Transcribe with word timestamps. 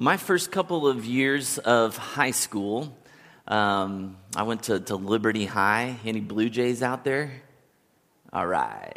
My 0.00 0.16
first 0.16 0.52
couple 0.52 0.86
of 0.86 1.04
years 1.04 1.58
of 1.58 1.96
high 1.96 2.30
school, 2.30 2.96
um, 3.48 4.16
I 4.36 4.44
went 4.44 4.62
to, 4.64 4.78
to 4.78 4.94
Liberty 4.94 5.44
High. 5.44 5.96
Any 6.04 6.20
Blue 6.20 6.48
Jays 6.48 6.84
out 6.84 7.02
there? 7.02 7.32
All 8.32 8.46
right. 8.46 8.96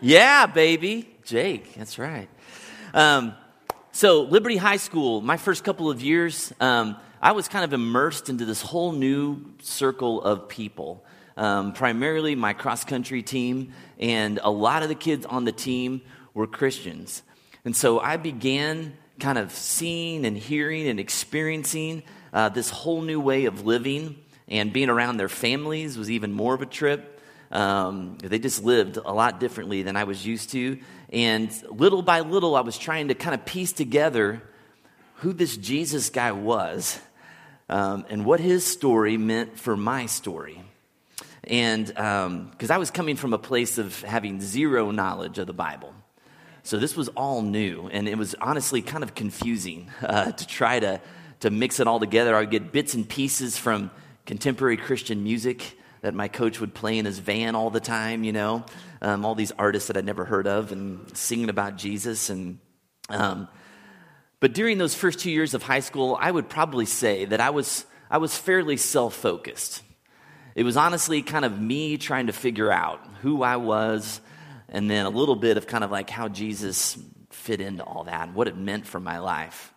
Yeah, 0.00 0.46
baby. 0.46 1.10
Jake, 1.24 1.74
that's 1.74 1.98
right. 1.98 2.28
Um, 2.94 3.34
so, 3.90 4.22
Liberty 4.22 4.56
High 4.56 4.76
School, 4.76 5.20
my 5.20 5.36
first 5.36 5.64
couple 5.64 5.90
of 5.90 6.00
years, 6.00 6.52
um, 6.60 6.96
I 7.20 7.32
was 7.32 7.48
kind 7.48 7.64
of 7.64 7.72
immersed 7.72 8.28
into 8.28 8.44
this 8.44 8.62
whole 8.62 8.92
new 8.92 9.52
circle 9.62 10.22
of 10.22 10.48
people. 10.48 11.04
Um, 11.36 11.72
primarily 11.72 12.36
my 12.36 12.52
cross 12.52 12.84
country 12.84 13.24
team, 13.24 13.72
and 13.98 14.38
a 14.40 14.50
lot 14.50 14.84
of 14.84 14.90
the 14.90 14.94
kids 14.94 15.26
on 15.26 15.44
the 15.44 15.50
team 15.50 16.02
were 16.34 16.46
Christians. 16.46 17.24
And 17.64 17.74
so 17.74 17.98
I 17.98 18.16
began 18.16 18.96
kind 19.18 19.38
of 19.38 19.52
seeing 19.52 20.24
and 20.24 20.36
hearing 20.36 20.88
and 20.88 21.00
experiencing 21.00 22.02
uh, 22.32 22.48
this 22.48 22.70
whole 22.70 23.00
new 23.00 23.20
way 23.20 23.46
of 23.46 23.64
living 23.66 24.16
and 24.48 24.72
being 24.72 24.88
around 24.88 25.16
their 25.16 25.28
families 25.28 25.98
was 25.98 26.10
even 26.10 26.32
more 26.32 26.54
of 26.54 26.62
a 26.62 26.66
trip. 26.66 27.20
Um, 27.50 28.18
they 28.22 28.38
just 28.38 28.62
lived 28.62 28.96
a 28.96 29.12
lot 29.12 29.40
differently 29.40 29.82
than 29.82 29.96
I 29.96 30.04
was 30.04 30.24
used 30.24 30.50
to. 30.50 30.78
And 31.12 31.50
little 31.70 32.02
by 32.02 32.20
little, 32.20 32.56
I 32.56 32.60
was 32.60 32.76
trying 32.76 33.08
to 33.08 33.14
kind 33.14 33.34
of 33.34 33.44
piece 33.44 33.72
together 33.72 34.42
who 35.16 35.32
this 35.32 35.56
Jesus 35.56 36.10
guy 36.10 36.32
was 36.32 37.00
um, 37.68 38.04
and 38.08 38.24
what 38.24 38.40
his 38.40 38.66
story 38.66 39.16
meant 39.16 39.58
for 39.58 39.76
my 39.76 40.06
story. 40.06 40.62
And 41.44 41.86
because 41.86 42.70
um, 42.70 42.70
I 42.70 42.78
was 42.78 42.90
coming 42.90 43.16
from 43.16 43.32
a 43.32 43.38
place 43.38 43.78
of 43.78 44.00
having 44.02 44.40
zero 44.40 44.90
knowledge 44.90 45.38
of 45.38 45.46
the 45.46 45.52
Bible. 45.52 45.94
So 46.66 46.78
this 46.78 46.96
was 46.96 47.06
all 47.10 47.42
new, 47.42 47.88
and 47.92 48.08
it 48.08 48.18
was 48.18 48.34
honestly 48.40 48.82
kind 48.82 49.04
of 49.04 49.14
confusing 49.14 49.88
uh, 50.02 50.32
to 50.32 50.46
try 50.48 50.80
to, 50.80 51.00
to 51.40 51.50
mix 51.50 51.78
it 51.78 51.86
all 51.86 52.00
together. 52.00 52.34
I 52.34 52.40
would 52.40 52.50
get 52.50 52.72
bits 52.72 52.94
and 52.94 53.08
pieces 53.08 53.56
from 53.56 53.92
contemporary 54.24 54.76
Christian 54.76 55.22
music 55.22 55.78
that 56.00 56.12
my 56.12 56.26
coach 56.26 56.58
would 56.58 56.74
play 56.74 56.98
in 56.98 57.04
his 57.04 57.20
van 57.20 57.54
all 57.54 57.70
the 57.70 57.78
time, 57.78 58.24
you 58.24 58.32
know, 58.32 58.66
um, 59.00 59.24
all 59.24 59.36
these 59.36 59.52
artists 59.52 59.86
that 59.86 59.96
I'd 59.96 60.04
never 60.04 60.24
heard 60.24 60.48
of 60.48 60.72
and 60.72 61.16
singing 61.16 61.50
about 61.50 61.76
Jesus. 61.76 62.30
And, 62.30 62.58
um, 63.10 63.46
but 64.40 64.52
during 64.52 64.76
those 64.78 64.92
first 64.96 65.20
two 65.20 65.30
years 65.30 65.54
of 65.54 65.62
high 65.62 65.78
school, 65.78 66.18
I 66.20 66.32
would 66.32 66.48
probably 66.48 66.86
say 66.86 67.26
that 67.26 67.40
I 67.40 67.50
was, 67.50 67.86
I 68.10 68.18
was 68.18 68.36
fairly 68.36 68.76
self 68.76 69.14
focused. 69.14 69.84
It 70.56 70.64
was 70.64 70.76
honestly 70.76 71.22
kind 71.22 71.44
of 71.44 71.60
me 71.60 71.96
trying 71.96 72.26
to 72.26 72.32
figure 72.32 72.72
out 72.72 73.06
who 73.22 73.44
I 73.44 73.54
was 73.54 74.20
and 74.76 74.90
then 74.90 75.06
a 75.06 75.10
little 75.10 75.36
bit 75.36 75.56
of 75.56 75.66
kind 75.66 75.82
of 75.82 75.90
like 75.90 76.10
how 76.10 76.28
Jesus 76.28 76.98
fit 77.30 77.62
into 77.62 77.82
all 77.82 78.04
that 78.04 78.28
and 78.28 78.34
what 78.34 78.46
it 78.46 78.58
meant 78.58 78.86
for 78.86 79.00
my 79.00 79.20
life. 79.20 79.72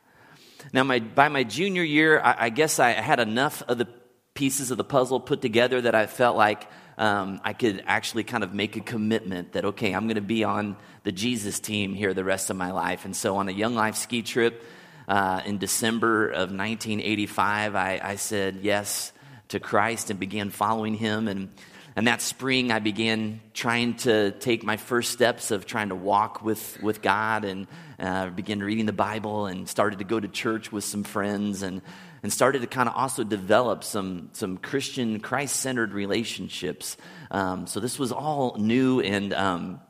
Now, 0.74 0.84
my, 0.84 1.00
by 1.00 1.30
my 1.30 1.46
junior 1.46 1.84
year, 1.84 2.20
I, 2.20 2.36
I 2.38 2.50
guess 2.50 2.80
I 2.80 2.90
had 2.90 3.22
enough 3.22 3.64
of 3.70 3.78
the 3.78 3.88
pieces 4.34 4.72
of 4.72 4.78
the 4.78 4.84
puzzle 4.84 5.22
put 5.22 5.42
together 5.42 5.80
that 5.80 5.96
I 5.96 6.06
felt 6.06 6.36
like 6.36 6.68
um, 6.98 7.40
I 7.46 7.54
could 7.54 7.82
actually 7.88 8.26
kind 8.26 8.44
of 8.44 8.54
make 8.54 8.76
a 8.76 8.82
commitment 8.82 9.54
that, 9.54 9.64
okay, 9.64 9.94
I'm 9.94 10.08
going 10.08 10.16
to 10.16 10.22
be 10.22 10.44
on 10.44 10.76
the 11.04 11.14
Jesus 11.14 11.62
team 11.62 11.94
here 11.94 12.14
the 12.14 12.26
rest 12.26 12.50
of 12.50 12.58
my 12.58 12.72
life. 12.72 13.06
And 13.06 13.16
so 13.16 13.38
on 13.38 13.48
a 13.48 13.54
Young 13.54 13.76
Life 13.76 13.96
ski 13.96 14.22
trip 14.22 14.66
uh, 15.08 15.42
in 15.46 15.60
December 15.60 16.28
of 16.28 16.52
1985, 16.52 17.74
I, 17.74 18.02
I 18.04 18.16
said 18.18 18.60
yes 18.64 19.14
to 19.48 19.62
Christ 19.62 20.10
and 20.10 20.20
began 20.20 20.50
following 20.50 20.94
him. 20.94 21.30
And 21.30 21.54
and 22.00 22.08
that 22.08 22.22
spring, 22.22 22.72
I 22.72 22.80
began 22.80 23.42
trying 23.54 23.96
to 23.96 24.32
take 24.32 24.64
my 24.64 24.78
first 24.78 25.12
steps 25.12 25.52
of 25.52 25.66
trying 25.66 25.90
to 25.90 25.96
walk 25.96 26.42
with, 26.42 26.82
with 26.82 27.02
God 27.02 27.44
and 27.44 27.68
uh, 28.00 28.30
began 28.30 28.62
reading 28.64 28.86
the 28.86 28.94
Bible 28.94 29.48
and 29.48 29.68
started 29.68 30.00
to 30.00 30.06
go 30.06 30.18
to 30.18 30.30
church 30.30 30.72
with 30.72 30.86
some 30.86 31.04
friends 31.04 31.62
and, 31.62 31.82
and 32.24 32.32
started 32.32 32.62
to 32.62 32.68
kind 32.68 32.88
of 32.88 32.96
also 32.96 33.26
develop 33.26 33.84
some, 33.84 34.30
some 34.32 34.56
Christian, 34.56 35.20
Christ 35.20 35.58
centered 35.58 35.92
relationships. 35.92 36.96
Um, 37.32 37.68
so 37.68 37.82
this 37.82 38.00
was 38.00 38.14
all 38.14 38.56
new, 38.58 39.02
and 39.02 39.34
um, 39.34 39.82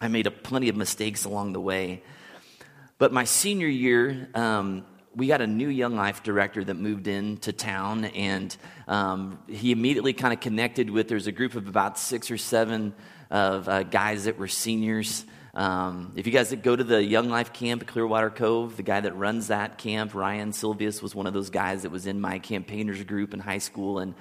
I 0.00 0.06
made 0.06 0.28
a, 0.28 0.30
plenty 0.30 0.68
of 0.68 0.76
mistakes 0.76 1.24
along 1.24 1.52
the 1.52 1.60
way. 1.60 2.04
But 2.98 3.12
my 3.12 3.24
senior 3.24 3.66
year, 3.66 4.28
um, 4.36 4.86
we 5.16 5.26
got 5.26 5.40
a 5.40 5.46
new 5.46 5.68
Young 5.68 5.96
Life 5.96 6.22
director 6.22 6.62
that 6.62 6.74
moved 6.74 7.08
into 7.08 7.50
town, 7.50 8.04
and 8.04 8.54
um, 8.86 9.38
he 9.48 9.72
immediately 9.72 10.12
kind 10.12 10.34
of 10.34 10.40
connected 10.40 10.90
with. 10.90 11.08
There's 11.08 11.26
a 11.26 11.32
group 11.32 11.54
of 11.54 11.68
about 11.68 11.98
six 11.98 12.30
or 12.30 12.36
seven 12.36 12.94
of 13.30 13.66
uh, 13.66 13.82
guys 13.84 14.24
that 14.24 14.38
were 14.38 14.46
seniors. 14.46 15.24
Um, 15.54 16.12
if 16.16 16.26
you 16.26 16.32
guys 16.34 16.54
go 16.56 16.76
to 16.76 16.84
the 16.84 17.02
Young 17.02 17.30
Life 17.30 17.54
camp 17.54 17.80
at 17.80 17.88
Clearwater 17.88 18.28
Cove, 18.28 18.76
the 18.76 18.82
guy 18.82 19.00
that 19.00 19.16
runs 19.16 19.46
that 19.46 19.78
camp, 19.78 20.14
Ryan 20.14 20.52
Silvius, 20.52 21.02
was 21.02 21.14
one 21.14 21.26
of 21.26 21.32
those 21.32 21.48
guys 21.48 21.82
that 21.82 21.90
was 21.90 22.06
in 22.06 22.20
my 22.20 22.38
campaigners 22.38 23.02
group 23.04 23.32
in 23.32 23.40
high 23.40 23.58
school, 23.58 24.00
and 24.00 24.14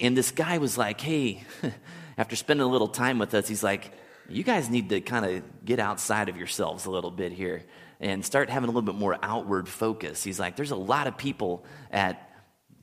and 0.00 0.16
this 0.16 0.32
guy 0.32 0.58
was 0.58 0.76
like, 0.76 1.00
"Hey," 1.00 1.44
after 2.18 2.34
spending 2.34 2.66
a 2.66 2.68
little 2.68 2.88
time 2.88 3.20
with 3.20 3.32
us, 3.32 3.46
he's 3.46 3.62
like, 3.62 3.92
"You 4.28 4.42
guys 4.42 4.68
need 4.68 4.88
to 4.88 5.00
kind 5.00 5.24
of 5.24 5.64
get 5.64 5.78
outside 5.78 6.28
of 6.28 6.36
yourselves 6.36 6.86
a 6.86 6.90
little 6.90 7.12
bit 7.12 7.30
here." 7.30 7.62
And 8.00 8.24
start 8.24 8.50
having 8.50 8.68
a 8.68 8.72
little 8.72 8.82
bit 8.82 8.94
more 8.94 9.18
outward 9.22 9.68
focus. 9.68 10.22
He's 10.22 10.38
like, 10.38 10.56
there's 10.56 10.70
a 10.70 10.76
lot 10.76 11.06
of 11.06 11.16
people 11.16 11.64
at 11.90 12.30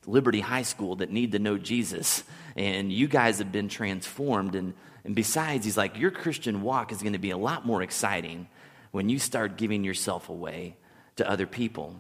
Liberty 0.06 0.40
High 0.40 0.64
School 0.64 0.98
that 0.98 1.12
need 1.12 1.32
to 1.34 1.40
know 1.40 1.58
Jesus, 1.58 2.24
and 2.56 2.92
you 2.92 3.08
guys 3.08 3.40
have 3.40 3.52
been 3.52 3.70
transformed. 3.70 4.56
And, 4.56 4.74
and 5.04 5.16
besides, 5.16 5.66
he's 5.66 5.78
like, 5.78 5.98
your 5.98 6.12
Christian 6.12 6.62
walk 6.62 6.92
is 6.92 7.02
going 7.02 7.14
to 7.14 7.20
be 7.20 7.32
a 7.32 7.38
lot 7.38 7.66
more 7.66 7.82
exciting 7.82 8.48
when 8.92 9.10
you 9.10 9.20
start 9.20 9.58
giving 9.58 9.84
yourself 9.84 10.30
away 10.30 10.76
to 11.16 11.30
other 11.30 11.48
people. 11.48 11.96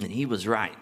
And 0.00 0.10
he 0.10 0.26
was 0.26 0.46
right. 0.46 0.76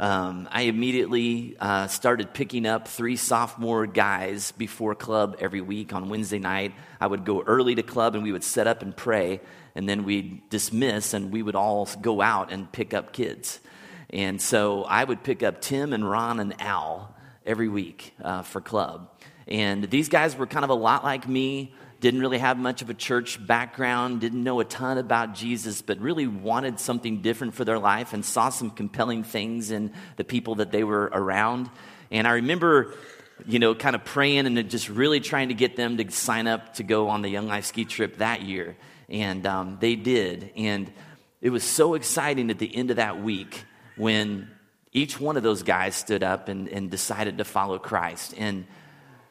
Um, 0.00 0.48
I 0.50 0.62
immediately 0.62 1.58
uh, 1.60 1.86
started 1.86 2.32
picking 2.32 2.64
up 2.64 2.88
three 2.88 3.16
sophomore 3.16 3.86
guys 3.86 4.50
before 4.52 4.94
club 4.94 5.36
every 5.40 5.60
week 5.60 5.92
on 5.92 6.08
Wednesday 6.08 6.38
night. 6.38 6.72
I 6.98 7.06
would 7.06 7.26
go 7.26 7.42
early 7.42 7.74
to 7.74 7.82
club 7.82 8.14
and 8.14 8.24
we 8.24 8.32
would 8.32 8.42
set 8.42 8.66
up 8.66 8.80
and 8.80 8.96
pray 8.96 9.42
and 9.74 9.86
then 9.86 10.04
we'd 10.04 10.48
dismiss 10.48 11.12
and 11.12 11.30
we 11.30 11.42
would 11.42 11.54
all 11.54 11.86
go 12.00 12.22
out 12.22 12.50
and 12.50 12.72
pick 12.72 12.94
up 12.94 13.12
kids. 13.12 13.60
And 14.08 14.40
so 14.40 14.84
I 14.84 15.04
would 15.04 15.22
pick 15.22 15.42
up 15.42 15.60
Tim 15.60 15.92
and 15.92 16.10
Ron 16.10 16.40
and 16.40 16.58
Al 16.62 17.14
every 17.44 17.68
week 17.68 18.14
uh, 18.24 18.40
for 18.40 18.62
club. 18.62 19.10
And 19.46 19.84
these 19.90 20.08
guys 20.08 20.34
were 20.34 20.46
kind 20.46 20.64
of 20.64 20.70
a 20.70 20.74
lot 20.74 21.04
like 21.04 21.28
me, 21.28 21.74
didn't 22.00 22.20
really 22.20 22.38
have 22.38 22.58
much 22.58 22.82
of 22.82 22.90
a 22.90 22.94
church 22.94 23.44
background, 23.46 24.20
didn't 24.20 24.42
know 24.42 24.60
a 24.60 24.64
ton 24.64 24.98
about 24.98 25.34
Jesus, 25.34 25.82
but 25.82 25.98
really 25.98 26.26
wanted 26.26 26.80
something 26.80 27.20
different 27.20 27.54
for 27.54 27.64
their 27.64 27.78
life 27.78 28.12
and 28.12 28.24
saw 28.24 28.48
some 28.48 28.70
compelling 28.70 29.22
things 29.22 29.70
in 29.70 29.92
the 30.16 30.24
people 30.24 30.56
that 30.56 30.72
they 30.72 30.82
were 30.82 31.10
around. 31.12 31.70
And 32.10 32.26
I 32.26 32.32
remember 32.32 32.94
you 33.46 33.58
know, 33.58 33.74
kind 33.74 33.96
of 33.96 34.04
praying 34.04 34.46
and 34.46 34.70
just 34.70 34.88
really 34.88 35.20
trying 35.20 35.48
to 35.48 35.54
get 35.54 35.76
them 35.76 35.96
to 35.96 36.10
sign 36.10 36.46
up 36.46 36.74
to 36.74 36.82
go 36.82 37.08
on 37.08 37.22
the 37.22 37.28
Young 37.28 37.46
Life 37.46 37.66
ski 37.66 37.84
trip 37.84 38.18
that 38.18 38.42
year. 38.42 38.76
And 39.08 39.46
um, 39.46 39.78
they 39.80 39.96
did. 39.96 40.50
And 40.56 40.92
it 41.40 41.50
was 41.50 41.64
so 41.64 41.94
exciting 41.94 42.50
at 42.50 42.58
the 42.58 42.74
end 42.74 42.90
of 42.90 42.96
that 42.96 43.22
week 43.22 43.64
when 43.96 44.50
each 44.92 45.20
one 45.20 45.36
of 45.36 45.42
those 45.42 45.62
guys 45.62 45.94
stood 45.94 46.22
up 46.22 46.48
and, 46.48 46.68
and 46.68 46.90
decided 46.90 47.38
to 47.38 47.44
follow 47.44 47.78
Christ. 47.78 48.34
And 48.36 48.66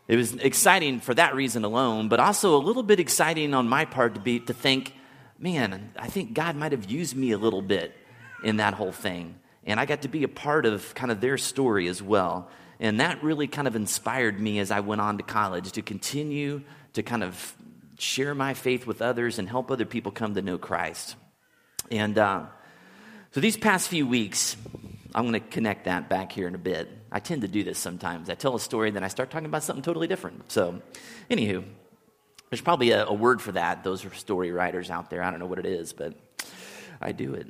it 0.10 0.16
was 0.16 0.34
exciting 0.34 1.02
for 1.02 1.14
that 1.14 1.36
reason 1.36 1.64
alone, 1.64 2.10
but 2.10 2.20
also 2.20 2.58
a 2.58 2.58
little 2.58 2.82
bit 2.82 3.00
exciting 3.00 3.54
on 3.54 3.70
my 3.70 3.86
part 3.86 4.16
to 4.16 4.20
be 4.20 4.40
to 4.40 4.54
think, 4.54 4.96
man, 5.38 5.92
I 5.96 6.08
think 6.08 6.34
God 6.34 6.56
might 6.56 6.72
have 6.72 6.90
used 6.90 7.16
me 7.16 7.32
a 7.32 7.38
little 7.38 7.62
bit 7.62 7.96
in 8.44 8.58
that 8.58 8.74
whole 8.74 8.92
thing. 8.92 9.36
And 9.68 9.80
I 9.80 9.86
got 9.86 10.02
to 10.02 10.08
be 10.08 10.24
a 10.24 10.28
part 10.28 10.66
of 10.66 10.96
kind 10.96 11.12
of 11.12 11.22
their 11.22 11.38
story 11.38 11.88
as 11.88 12.02
well. 12.02 12.50
And 12.80 13.00
that 13.02 13.22
really 13.22 13.46
kind 13.46 13.68
of 13.68 13.76
inspired 13.76 14.40
me 14.40 14.58
as 14.58 14.72
I 14.72 14.80
went 14.80 15.00
on 15.00 15.18
to 15.18 15.24
college 15.24 15.74
to 15.74 15.84
continue 15.84 16.64
to 16.94 17.04
kind 17.04 17.24
of 17.24 17.56
share 18.00 18.34
my 18.34 18.56
faith 18.56 18.88
with 18.88 19.04
others 19.04 19.38
and 19.38 19.48
help 19.48 19.70
other 19.70 19.86
people 19.86 20.12
come 20.12 20.34
to 20.34 20.42
know 20.42 20.58
Christ. 20.58 21.18
And 21.92 22.18
uh, 22.18 22.46
so 23.30 23.42
these 23.42 23.58
past 23.58 23.90
few 23.90 24.08
weeks, 24.08 24.58
I'm 25.14 25.28
going 25.28 25.40
to 25.40 25.48
connect 25.48 25.86
that 25.86 26.10
back 26.10 26.32
here 26.32 26.48
in 26.48 26.56
a 26.56 26.60
bit. 26.60 26.90
I 27.12 27.20
tend 27.20 27.42
to 27.42 27.48
do 27.48 27.64
this 27.64 27.80
sometimes. 27.80 28.30
I 28.30 28.36
tell 28.36 28.56
a 28.56 28.60
story, 28.60 28.92
then 28.92 29.04
I 29.04 29.08
start 29.08 29.32
talking 29.32 29.48
about 29.48 29.64
something 29.64 29.84
totally 29.84 30.08
different. 30.08 30.52
So, 30.52 30.82
anywho, 31.30 31.64
there's 32.50 32.62
probably 32.62 32.92
a, 32.92 33.06
a 33.06 33.14
word 33.14 33.42
for 33.42 33.52
that. 33.54 33.84
Those 33.84 34.06
are 34.06 34.14
story 34.14 34.52
writers 34.52 34.90
out 34.90 35.10
there. 35.10 35.24
I 35.24 35.32
don't 35.32 35.40
know 35.40 35.46
what 35.48 35.60
it 35.60 35.66
is, 35.66 35.94
but 35.94 36.14
I 37.02 37.12
do 37.12 37.34
it. 37.34 37.48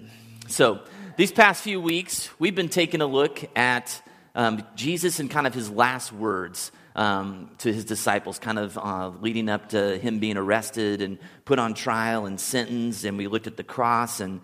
So, 0.48 0.80
these 1.18 1.32
past 1.32 1.62
few 1.64 1.82
weeks, 1.82 2.30
we've 2.40 2.56
been 2.56 2.70
taking 2.70 3.02
a 3.02 3.06
look 3.06 3.44
at 3.58 4.02
um, 4.36 4.64
Jesus 4.76 5.20
and 5.20 5.30
kind 5.30 5.46
of 5.46 5.54
his 5.54 5.70
last 5.70 6.14
words 6.14 6.72
um, 6.96 7.52
to 7.60 7.72
his 7.72 7.86
disciples, 7.86 8.40
kind 8.40 8.58
of 8.60 8.78
uh, 8.78 9.10
leading 9.22 9.50
up 9.50 9.70
to 9.70 9.98
him 9.98 10.20
being 10.20 10.38
arrested 10.38 11.02
and 11.02 11.18
put 11.46 11.60
on 11.60 11.74
trial 11.74 12.26
and 12.26 12.40
sentenced. 12.40 13.04
And 13.04 13.18
we 13.18 13.28
looked 13.28 13.48
at 13.48 13.58
the 13.58 13.64
cross 13.64 14.20
and 14.20 14.42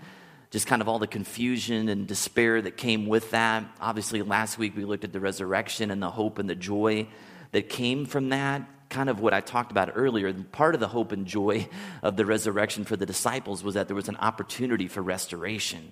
just 0.55 0.67
kind 0.67 0.81
of 0.81 0.87
all 0.87 0.99
the 0.99 1.05
confusion 1.05 1.89
and 1.89 2.07
despair 2.07 2.61
that 2.61 2.77
came 2.77 3.07
with 3.07 3.31
that. 3.31 3.65
Obviously, 3.81 4.21
last 4.21 4.57
week 4.57 4.73
we 4.73 4.85
looked 4.85 5.03
at 5.03 5.11
the 5.11 5.19
resurrection 5.19 5.91
and 5.91 6.01
the 6.01 6.09
hope 6.09 6.39
and 6.39 6.49
the 6.49 6.55
joy 6.55 7.05
that 7.51 7.67
came 7.67 8.05
from 8.05 8.29
that. 8.29 8.61
Kind 8.87 9.09
of 9.09 9.19
what 9.19 9.33
I 9.33 9.41
talked 9.41 9.71
about 9.71 9.91
earlier. 9.95 10.31
Part 10.31 10.73
of 10.73 10.79
the 10.79 10.87
hope 10.87 11.11
and 11.11 11.25
joy 11.25 11.67
of 12.01 12.15
the 12.15 12.25
resurrection 12.25 12.85
for 12.85 12.95
the 12.95 13.05
disciples 13.05 13.65
was 13.65 13.73
that 13.73 13.87
there 13.87 13.97
was 13.97 14.07
an 14.07 14.15
opportunity 14.15 14.87
for 14.87 15.01
restoration 15.01 15.91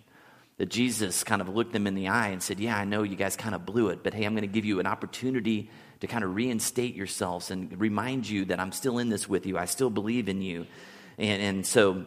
that 0.55 0.69
Jesus 0.69 1.25
kind 1.25 1.41
of 1.41 1.49
looked 1.49 1.73
them 1.73 1.85
in 1.85 1.93
the 1.93 2.07
eye 2.07 2.29
and 2.29 2.41
said, 2.41 2.57
Yeah, 2.57 2.77
I 2.77 2.85
know 2.85 3.03
you 3.03 3.17
guys 3.17 3.35
kind 3.35 3.55
of 3.55 3.65
blew 3.65 3.89
it, 3.89 4.01
but 4.01 4.13
hey, 4.13 4.23
I'm 4.23 4.31
going 4.31 4.43
to 4.43 4.47
give 4.47 4.63
you 4.63 4.79
an 4.79 4.87
opportunity 4.87 5.69
to 5.99 6.07
kind 6.07 6.23
of 6.23 6.37
reinstate 6.37 6.95
yourselves 6.95 7.51
and 7.51 7.81
remind 7.81 8.29
you 8.29 8.45
that 8.45 8.61
I'm 8.61 8.71
still 8.71 8.97
in 8.99 9.09
this 9.09 9.27
with 9.27 9.45
you. 9.45 9.57
I 9.57 9.65
still 9.65 9.89
believe 9.89 10.29
in 10.29 10.41
you. 10.41 10.67
And, 11.17 11.41
and 11.41 11.65
so, 11.65 12.05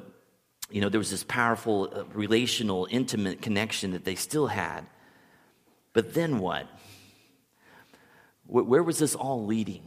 you 0.71 0.81
know, 0.81 0.89
there 0.89 0.99
was 0.99 1.11
this 1.11 1.25
powerful 1.25 1.93
uh, 1.93 2.05
relational, 2.13 2.89
intimate 2.91 3.41
connection 3.41 3.93
that 3.93 4.05
they 4.05 4.15
still 4.15 4.49
had. 4.49 4.87
But 5.93 6.15
then 6.15 6.39
what? 6.39 6.67
Where 8.47 8.83
was 8.83 8.99
this 8.99 9.15
all 9.15 9.45
leading? 9.45 9.83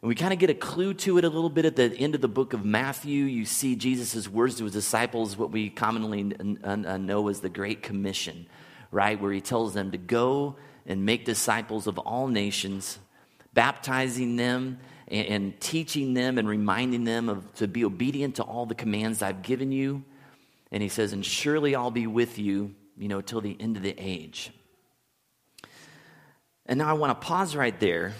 And 0.00 0.08
we 0.08 0.14
kind 0.14 0.32
of 0.32 0.38
get 0.38 0.50
a 0.50 0.54
clue 0.54 0.94
to 0.94 1.18
it 1.18 1.24
a 1.24 1.28
little 1.28 1.50
bit 1.50 1.64
at 1.64 1.76
the 1.76 1.92
end 1.96 2.14
of 2.14 2.20
the 2.20 2.28
book 2.28 2.52
of 2.52 2.64
Matthew. 2.64 3.24
You 3.24 3.44
see 3.44 3.76
Jesus' 3.76 4.28
words 4.28 4.56
to 4.56 4.64
his 4.64 4.72
disciples, 4.72 5.36
what 5.36 5.50
we 5.50 5.70
commonly 5.70 6.24
know 6.24 7.28
as 7.28 7.40
the 7.40 7.48
Great 7.48 7.82
Commission, 7.82 8.46
right? 8.90 9.20
Where 9.20 9.32
he 9.32 9.40
tells 9.40 9.74
them 9.74 9.92
to 9.92 9.98
go 9.98 10.56
and 10.86 11.06
make 11.06 11.24
disciples 11.24 11.86
of 11.86 11.98
all 11.98 12.26
nations, 12.26 12.98
baptizing 13.54 14.36
them 14.36 14.78
and, 15.12 15.26
and 15.28 15.60
teaching 15.60 16.14
them 16.14 16.38
and 16.38 16.48
reminding 16.48 17.04
them 17.04 17.28
of 17.28 17.54
to 17.56 17.68
be 17.68 17.84
obedient 17.84 18.36
to 18.36 18.42
all 18.42 18.66
the 18.66 18.74
commands 18.74 19.22
I've 19.22 19.42
given 19.42 19.70
you. 19.70 20.02
And 20.72 20.82
he 20.82 20.88
says, 20.88 21.12
and 21.12 21.24
surely 21.24 21.76
I'll 21.76 21.90
be 21.90 22.06
with 22.06 22.38
you, 22.38 22.74
you 22.96 23.06
know, 23.06 23.20
till 23.20 23.42
the 23.42 23.56
end 23.60 23.76
of 23.76 23.82
the 23.82 23.94
age. 23.98 24.50
And 26.64 26.78
now 26.78 26.88
I 26.88 26.94
want 26.94 27.10
to 27.10 27.26
pause 27.26 27.54
right 27.54 27.78
there 27.78 28.14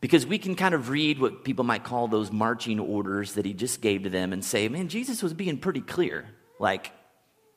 because 0.00 0.26
we 0.26 0.36
can 0.36 0.54
kind 0.54 0.74
of 0.74 0.90
read 0.90 1.18
what 1.18 1.44
people 1.44 1.64
might 1.64 1.82
call 1.82 2.08
those 2.08 2.30
marching 2.30 2.78
orders 2.78 3.34
that 3.34 3.46
he 3.46 3.54
just 3.54 3.80
gave 3.80 4.02
to 4.02 4.10
them 4.10 4.34
and 4.34 4.44
say, 4.44 4.68
man, 4.68 4.88
Jesus 4.88 5.22
was 5.22 5.32
being 5.32 5.56
pretty 5.56 5.80
clear. 5.80 6.26
Like, 6.58 6.92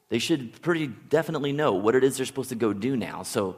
they 0.09 0.19
should 0.19 0.61
pretty 0.61 0.87
definitely 0.87 1.51
know 1.51 1.73
what 1.73 1.95
it 1.95 2.05
is 2.05 2.15
they're 2.15 2.25
supposed 2.25 2.49
to 2.49 2.55
go 2.55 2.71
do 2.71 2.95
now. 2.95 3.23
So, 3.23 3.57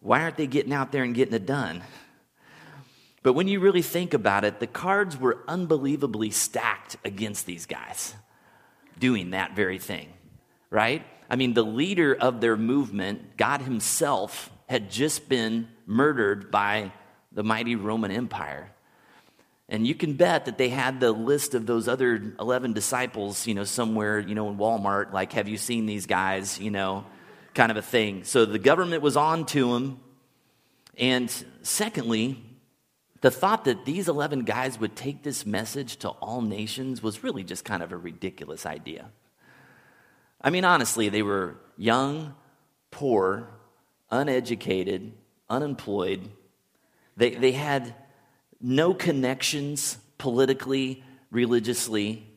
why 0.00 0.20
aren't 0.20 0.36
they 0.36 0.46
getting 0.46 0.74
out 0.74 0.92
there 0.92 1.04
and 1.04 1.14
getting 1.14 1.32
it 1.32 1.46
done? 1.46 1.82
But 3.26 3.32
when 3.32 3.48
you 3.48 3.58
really 3.58 3.82
think 3.82 4.14
about 4.14 4.44
it, 4.44 4.60
the 4.60 4.68
cards 4.68 5.18
were 5.18 5.42
unbelievably 5.48 6.30
stacked 6.30 6.96
against 7.04 7.44
these 7.44 7.66
guys 7.66 8.14
doing 9.00 9.30
that 9.30 9.56
very 9.56 9.80
thing, 9.80 10.10
right? 10.70 11.04
I 11.28 11.34
mean, 11.34 11.52
the 11.52 11.64
leader 11.64 12.14
of 12.14 12.40
their 12.40 12.56
movement, 12.56 13.36
God 13.36 13.62
Himself, 13.62 14.48
had 14.68 14.92
just 14.92 15.28
been 15.28 15.66
murdered 15.86 16.52
by 16.52 16.92
the 17.32 17.42
mighty 17.42 17.74
Roman 17.74 18.12
Empire. 18.12 18.70
And 19.68 19.84
you 19.84 19.96
can 19.96 20.12
bet 20.12 20.44
that 20.44 20.56
they 20.56 20.68
had 20.68 21.00
the 21.00 21.10
list 21.10 21.56
of 21.56 21.66
those 21.66 21.88
other 21.88 22.32
11 22.38 22.74
disciples, 22.74 23.44
you 23.44 23.54
know, 23.54 23.64
somewhere, 23.64 24.20
you 24.20 24.36
know, 24.36 24.48
in 24.50 24.56
Walmart, 24.56 25.12
like, 25.12 25.32
have 25.32 25.48
you 25.48 25.56
seen 25.56 25.86
these 25.86 26.06
guys, 26.06 26.60
you 26.60 26.70
know, 26.70 27.04
kind 27.54 27.72
of 27.72 27.76
a 27.76 27.82
thing. 27.82 28.22
So 28.22 28.44
the 28.44 28.60
government 28.60 29.02
was 29.02 29.16
on 29.16 29.46
to 29.46 29.72
them. 29.72 30.00
And 30.96 31.28
secondly, 31.62 32.45
the 33.26 33.30
thought 33.32 33.64
that 33.64 33.84
these 33.84 34.06
11 34.06 34.44
guys 34.44 34.78
would 34.78 34.94
take 34.94 35.24
this 35.24 35.44
message 35.44 35.96
to 35.96 36.10
all 36.10 36.40
nations 36.40 37.02
was 37.02 37.24
really 37.24 37.42
just 37.42 37.64
kind 37.64 37.82
of 37.82 37.90
a 37.90 37.96
ridiculous 37.96 38.64
idea. 38.64 39.10
I 40.40 40.50
mean, 40.50 40.64
honestly, 40.64 41.08
they 41.08 41.22
were 41.22 41.56
young, 41.76 42.36
poor, 42.92 43.48
uneducated, 44.12 45.12
unemployed, 45.50 46.30
they, 47.16 47.30
they 47.30 47.50
had 47.50 47.96
no 48.60 48.94
connections 48.94 49.98
politically, 50.18 51.02
religiously. 51.32 52.28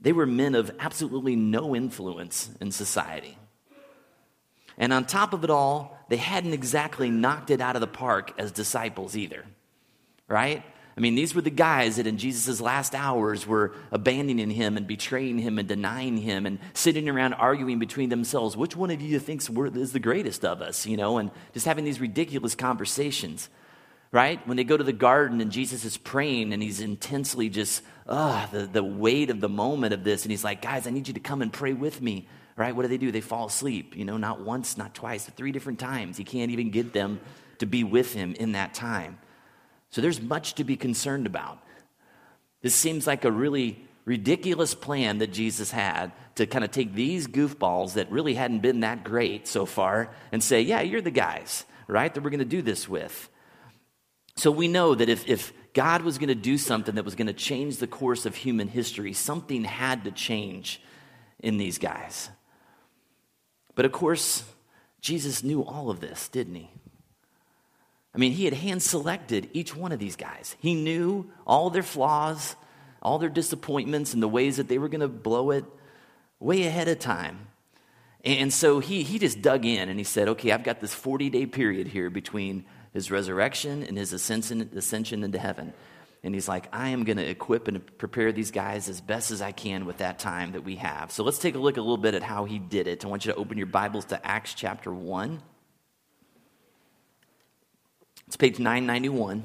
They 0.00 0.12
were 0.12 0.26
men 0.26 0.56
of 0.56 0.72
absolutely 0.80 1.36
no 1.36 1.76
influence 1.76 2.50
in 2.60 2.72
society. 2.72 3.38
And 4.78 4.92
on 4.92 5.04
top 5.04 5.32
of 5.32 5.44
it 5.44 5.50
all, 5.50 5.96
they 6.08 6.16
hadn't 6.16 6.54
exactly 6.54 7.08
knocked 7.08 7.50
it 7.50 7.60
out 7.60 7.76
of 7.76 7.80
the 7.80 7.86
park 7.86 8.32
as 8.36 8.50
disciples 8.50 9.16
either, 9.16 9.44
right? 10.28 10.62
I 10.96 11.00
mean, 11.00 11.14
these 11.14 11.34
were 11.34 11.42
the 11.42 11.50
guys 11.50 11.96
that 11.96 12.06
in 12.06 12.16
Jesus' 12.16 12.60
last 12.60 12.94
hours 12.94 13.46
were 13.46 13.74
abandoning 13.92 14.50
him 14.50 14.78
and 14.78 14.86
betraying 14.86 15.38
him 15.38 15.58
and 15.58 15.68
denying 15.68 16.16
him 16.16 16.46
and 16.46 16.58
sitting 16.72 17.08
around 17.08 17.34
arguing 17.34 17.78
between 17.78 18.08
themselves. 18.08 18.56
Which 18.56 18.74
one 18.74 18.90
of 18.90 19.02
you 19.02 19.18
thinks 19.18 19.50
is 19.50 19.92
the 19.92 20.00
greatest 20.00 20.44
of 20.44 20.62
us, 20.62 20.86
you 20.86 20.96
know, 20.96 21.18
and 21.18 21.30
just 21.52 21.66
having 21.66 21.84
these 21.84 22.00
ridiculous 22.00 22.54
conversations 22.54 23.50
right? 24.12 24.46
When 24.46 24.56
they 24.56 24.64
go 24.64 24.76
to 24.76 24.84
the 24.84 24.92
garden 24.92 25.40
and 25.40 25.50
Jesus 25.50 25.84
is 25.84 25.96
praying 25.96 26.52
and 26.52 26.62
he's 26.62 26.80
intensely 26.80 27.48
just, 27.48 27.82
ah, 28.08 28.48
the, 28.50 28.66
the 28.66 28.82
weight 28.82 29.30
of 29.30 29.40
the 29.40 29.48
moment 29.48 29.92
of 29.92 30.04
this. 30.04 30.24
And 30.24 30.30
he's 30.30 30.44
like, 30.44 30.62
guys, 30.62 30.86
I 30.86 30.90
need 30.90 31.08
you 31.08 31.14
to 31.14 31.20
come 31.20 31.42
and 31.42 31.52
pray 31.52 31.72
with 31.72 32.00
me, 32.00 32.28
right? 32.56 32.74
What 32.74 32.82
do 32.82 32.88
they 32.88 32.98
do? 32.98 33.10
They 33.10 33.20
fall 33.20 33.46
asleep, 33.46 33.96
you 33.96 34.04
know, 34.04 34.16
not 34.16 34.40
once, 34.40 34.78
not 34.78 34.94
twice, 34.94 35.26
but 35.26 35.34
three 35.34 35.52
different 35.52 35.78
times. 35.78 36.16
He 36.16 36.24
can't 36.24 36.50
even 36.50 36.70
get 36.70 36.92
them 36.92 37.20
to 37.58 37.66
be 37.66 37.84
with 37.84 38.12
him 38.14 38.34
in 38.34 38.52
that 38.52 38.74
time. 38.74 39.18
So 39.96 40.02
there's 40.02 40.20
much 40.20 40.56
to 40.56 40.64
be 40.64 40.76
concerned 40.76 41.26
about. 41.26 41.58
This 42.60 42.74
seems 42.74 43.06
like 43.06 43.24
a 43.24 43.32
really 43.32 43.82
ridiculous 44.04 44.74
plan 44.74 45.20
that 45.20 45.32
Jesus 45.32 45.70
had 45.70 46.12
to 46.34 46.46
kind 46.46 46.66
of 46.66 46.70
take 46.70 46.92
these 46.92 47.26
goofballs 47.26 47.94
that 47.94 48.10
really 48.10 48.34
hadn't 48.34 48.58
been 48.58 48.80
that 48.80 49.04
great 49.04 49.48
so 49.48 49.64
far 49.64 50.10
and 50.32 50.44
say, 50.44 50.60
yeah, 50.60 50.82
you're 50.82 51.00
the 51.00 51.10
guys, 51.10 51.64
right, 51.88 52.12
that 52.12 52.22
we're 52.22 52.28
going 52.28 52.40
to 52.40 52.44
do 52.44 52.60
this 52.60 52.86
with. 52.86 53.30
So 54.36 54.50
we 54.50 54.68
know 54.68 54.94
that 54.94 55.08
if, 55.08 55.26
if 55.26 55.54
God 55.72 56.02
was 56.02 56.18
going 56.18 56.28
to 56.28 56.34
do 56.34 56.58
something 56.58 56.96
that 56.96 57.04
was 57.06 57.14
going 57.14 57.28
to 57.28 57.32
change 57.32 57.78
the 57.78 57.86
course 57.86 58.26
of 58.26 58.36
human 58.36 58.68
history, 58.68 59.14
something 59.14 59.64
had 59.64 60.04
to 60.04 60.10
change 60.10 60.78
in 61.38 61.56
these 61.56 61.78
guys. 61.78 62.28
But 63.74 63.86
of 63.86 63.92
course, 63.92 64.44
Jesus 65.00 65.42
knew 65.42 65.64
all 65.64 65.88
of 65.88 66.00
this, 66.00 66.28
didn't 66.28 66.56
he? 66.56 66.70
I 68.16 68.18
mean, 68.18 68.32
he 68.32 68.46
had 68.46 68.54
hand 68.54 68.82
selected 68.82 69.50
each 69.52 69.76
one 69.76 69.92
of 69.92 69.98
these 69.98 70.16
guys. 70.16 70.56
He 70.58 70.74
knew 70.74 71.30
all 71.46 71.68
their 71.68 71.82
flaws, 71.82 72.56
all 73.02 73.18
their 73.18 73.28
disappointments, 73.28 74.14
and 74.14 74.22
the 74.22 74.28
ways 74.28 74.56
that 74.56 74.68
they 74.68 74.78
were 74.78 74.88
going 74.88 75.02
to 75.02 75.08
blow 75.08 75.50
it 75.50 75.66
way 76.40 76.62
ahead 76.62 76.88
of 76.88 76.98
time. 76.98 77.48
And 78.24 78.52
so 78.52 78.80
he, 78.80 79.02
he 79.02 79.18
just 79.18 79.42
dug 79.42 79.66
in 79.66 79.90
and 79.90 79.98
he 79.98 80.04
said, 80.04 80.28
okay, 80.28 80.50
I've 80.50 80.64
got 80.64 80.80
this 80.80 80.94
40 80.94 81.28
day 81.28 81.44
period 81.44 81.88
here 81.88 82.08
between 82.08 82.64
his 82.94 83.10
resurrection 83.10 83.82
and 83.82 83.98
his 83.98 84.14
ascension, 84.14 84.70
ascension 84.74 85.22
into 85.22 85.38
heaven. 85.38 85.74
And 86.24 86.34
he's 86.34 86.48
like, 86.48 86.68
I 86.72 86.88
am 86.88 87.04
going 87.04 87.18
to 87.18 87.28
equip 87.28 87.68
and 87.68 87.86
prepare 87.98 88.32
these 88.32 88.50
guys 88.50 88.88
as 88.88 89.02
best 89.02 89.30
as 89.30 89.42
I 89.42 89.52
can 89.52 89.84
with 89.84 89.98
that 89.98 90.18
time 90.18 90.52
that 90.52 90.64
we 90.64 90.76
have. 90.76 91.12
So 91.12 91.22
let's 91.22 91.38
take 91.38 91.54
a 91.54 91.58
look 91.58 91.76
a 91.76 91.82
little 91.82 91.98
bit 91.98 92.14
at 92.14 92.22
how 92.22 92.46
he 92.46 92.58
did 92.58 92.88
it. 92.88 93.04
I 93.04 93.08
want 93.08 93.26
you 93.26 93.32
to 93.32 93.38
open 93.38 93.58
your 93.58 93.66
Bibles 93.66 94.06
to 94.06 94.26
Acts 94.26 94.54
chapter 94.54 94.92
1. 94.92 95.42
It's 98.26 98.36
page 98.36 98.58
991. 98.58 99.44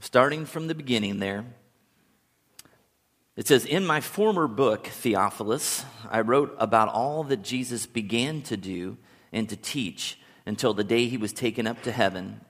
Starting 0.00 0.44
from 0.44 0.66
the 0.66 0.74
beginning 0.74 1.18
there. 1.18 1.46
It 3.36 3.48
says, 3.48 3.64
In 3.64 3.86
my 3.86 4.00
former 4.00 4.46
book, 4.46 4.86
Theophilus, 4.86 5.84
I 6.10 6.20
wrote 6.20 6.54
about 6.58 6.88
all 6.88 7.24
that 7.24 7.42
Jesus 7.42 7.86
began 7.86 8.42
to 8.42 8.56
do 8.56 8.98
and 9.32 9.48
to 9.48 9.56
teach 9.56 10.18
until 10.44 10.74
the 10.74 10.84
day 10.84 11.06
he 11.08 11.16
was 11.16 11.32
taken 11.32 11.66
up 11.66 11.82
to 11.82 11.90
heaven, 11.90 12.42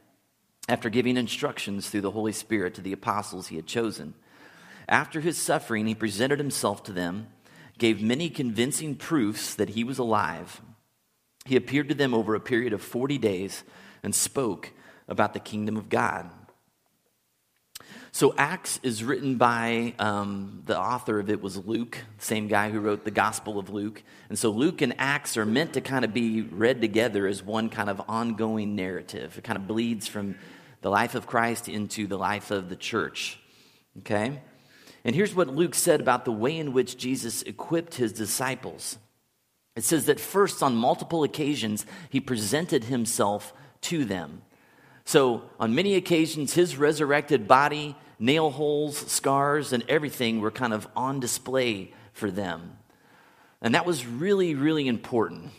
after 0.69 0.91
giving 0.91 1.17
instructions 1.17 1.89
through 1.89 2.03
the 2.03 2.11
Holy 2.11 2.33
Spirit 2.33 2.75
to 2.75 2.81
the 2.81 2.93
apostles 2.93 3.47
he 3.47 3.57
had 3.57 3.67
chosen. 3.67 4.15
After 4.89 5.21
his 5.21 5.37
suffering, 5.37 5.87
he 5.87 5.95
presented 5.95 6.39
himself 6.39 6.85
to 6.85 6.93
them, 6.93 7.29
gave 7.79 8.03
many 8.03 8.31
convincing 8.31 8.95
proofs 8.95 9.55
that 9.55 9.71
he 9.71 9.85
was 9.85 9.99
alive. 9.99 10.61
He 11.45 11.57
appeared 11.57 11.89
to 11.89 11.95
them 11.95 12.15
over 12.15 12.35
a 12.35 12.41
period 12.41 12.73
of 12.73 12.83
40 12.83 13.19
days 13.19 13.65
and 14.03 14.15
spoke 14.15 14.71
about 15.09 15.33
the 15.33 15.41
kingdom 15.41 15.77
of 15.77 15.89
God. 15.89 16.31
So 18.17 18.35
Acts 18.39 18.81
is 18.83 19.05
written 19.05 19.37
by 19.37 19.93
um, 19.99 20.63
the 20.65 20.81
author 20.81 21.19
of 21.21 21.29
it 21.29 21.43
was 21.43 21.59
Luke, 21.67 21.99
same 22.17 22.49
guy 22.49 22.71
who 22.71 22.81
wrote 22.81 23.05
the 23.05 23.11
Gospel 23.11 23.59
of 23.59 23.69
Luke. 23.69 24.03
And 24.31 24.39
so 24.39 24.49
Luke 24.49 24.81
and 24.81 24.95
Acts 24.97 25.37
are 25.37 25.45
meant 25.45 25.75
to 25.75 25.83
kind 25.83 26.03
of 26.03 26.15
be 26.15 26.41
read 26.41 26.81
together 26.81 27.27
as 27.27 27.43
one 27.43 27.69
kind 27.69 27.91
of 27.91 28.01
ongoing 28.09 28.75
narrative. 28.75 29.37
It 29.37 29.45
kind 29.45 29.59
of 29.59 29.67
bleeds 29.67 30.09
from 30.09 30.37
the 30.81 30.89
life 30.89 31.15
of 31.15 31.27
Christ 31.27 31.69
into 31.69 32.07
the 32.07 32.17
life 32.17 32.51
of 32.51 32.71
the 32.71 32.77
church. 32.77 33.39
Okay? 33.99 34.41
And 35.07 35.15
here's 35.15 35.37
what 35.37 35.47
Luke 35.47 35.77
said 35.77 36.01
about 36.01 36.25
the 36.25 36.33
way 36.33 36.59
in 36.59 36.73
which 36.73 36.97
Jesus 36.99 37.43
equipped 37.43 37.95
his 37.95 38.13
disciples. 38.13 38.99
It 39.77 39.85
says 39.85 40.07
that 40.07 40.19
first, 40.19 40.65
on 40.65 40.75
multiple 40.75 41.23
occasions, 41.23 41.87
he 42.11 42.19
presented 42.19 42.83
himself 42.83 43.55
to 43.83 44.05
them. 44.05 44.43
So, 45.05 45.45
on 45.61 45.77
many 45.77 45.95
occasions, 45.95 46.55
his 46.55 46.77
resurrected 46.77 47.47
body 47.47 47.95
nail 48.19 48.51
holes, 48.51 48.97
scars, 48.97 49.73
and 49.73 49.85
everything 49.89 50.41
were 50.41 50.51
kind 50.51 50.73
of 50.73 50.89
on 50.97 51.21
display 51.21 51.93
for 52.13 52.29
them. 52.29 52.77
And 53.63 53.77
that 53.77 53.87
was 53.87 54.05
really, 54.05 54.57
really 54.57 54.89
important 54.89 55.53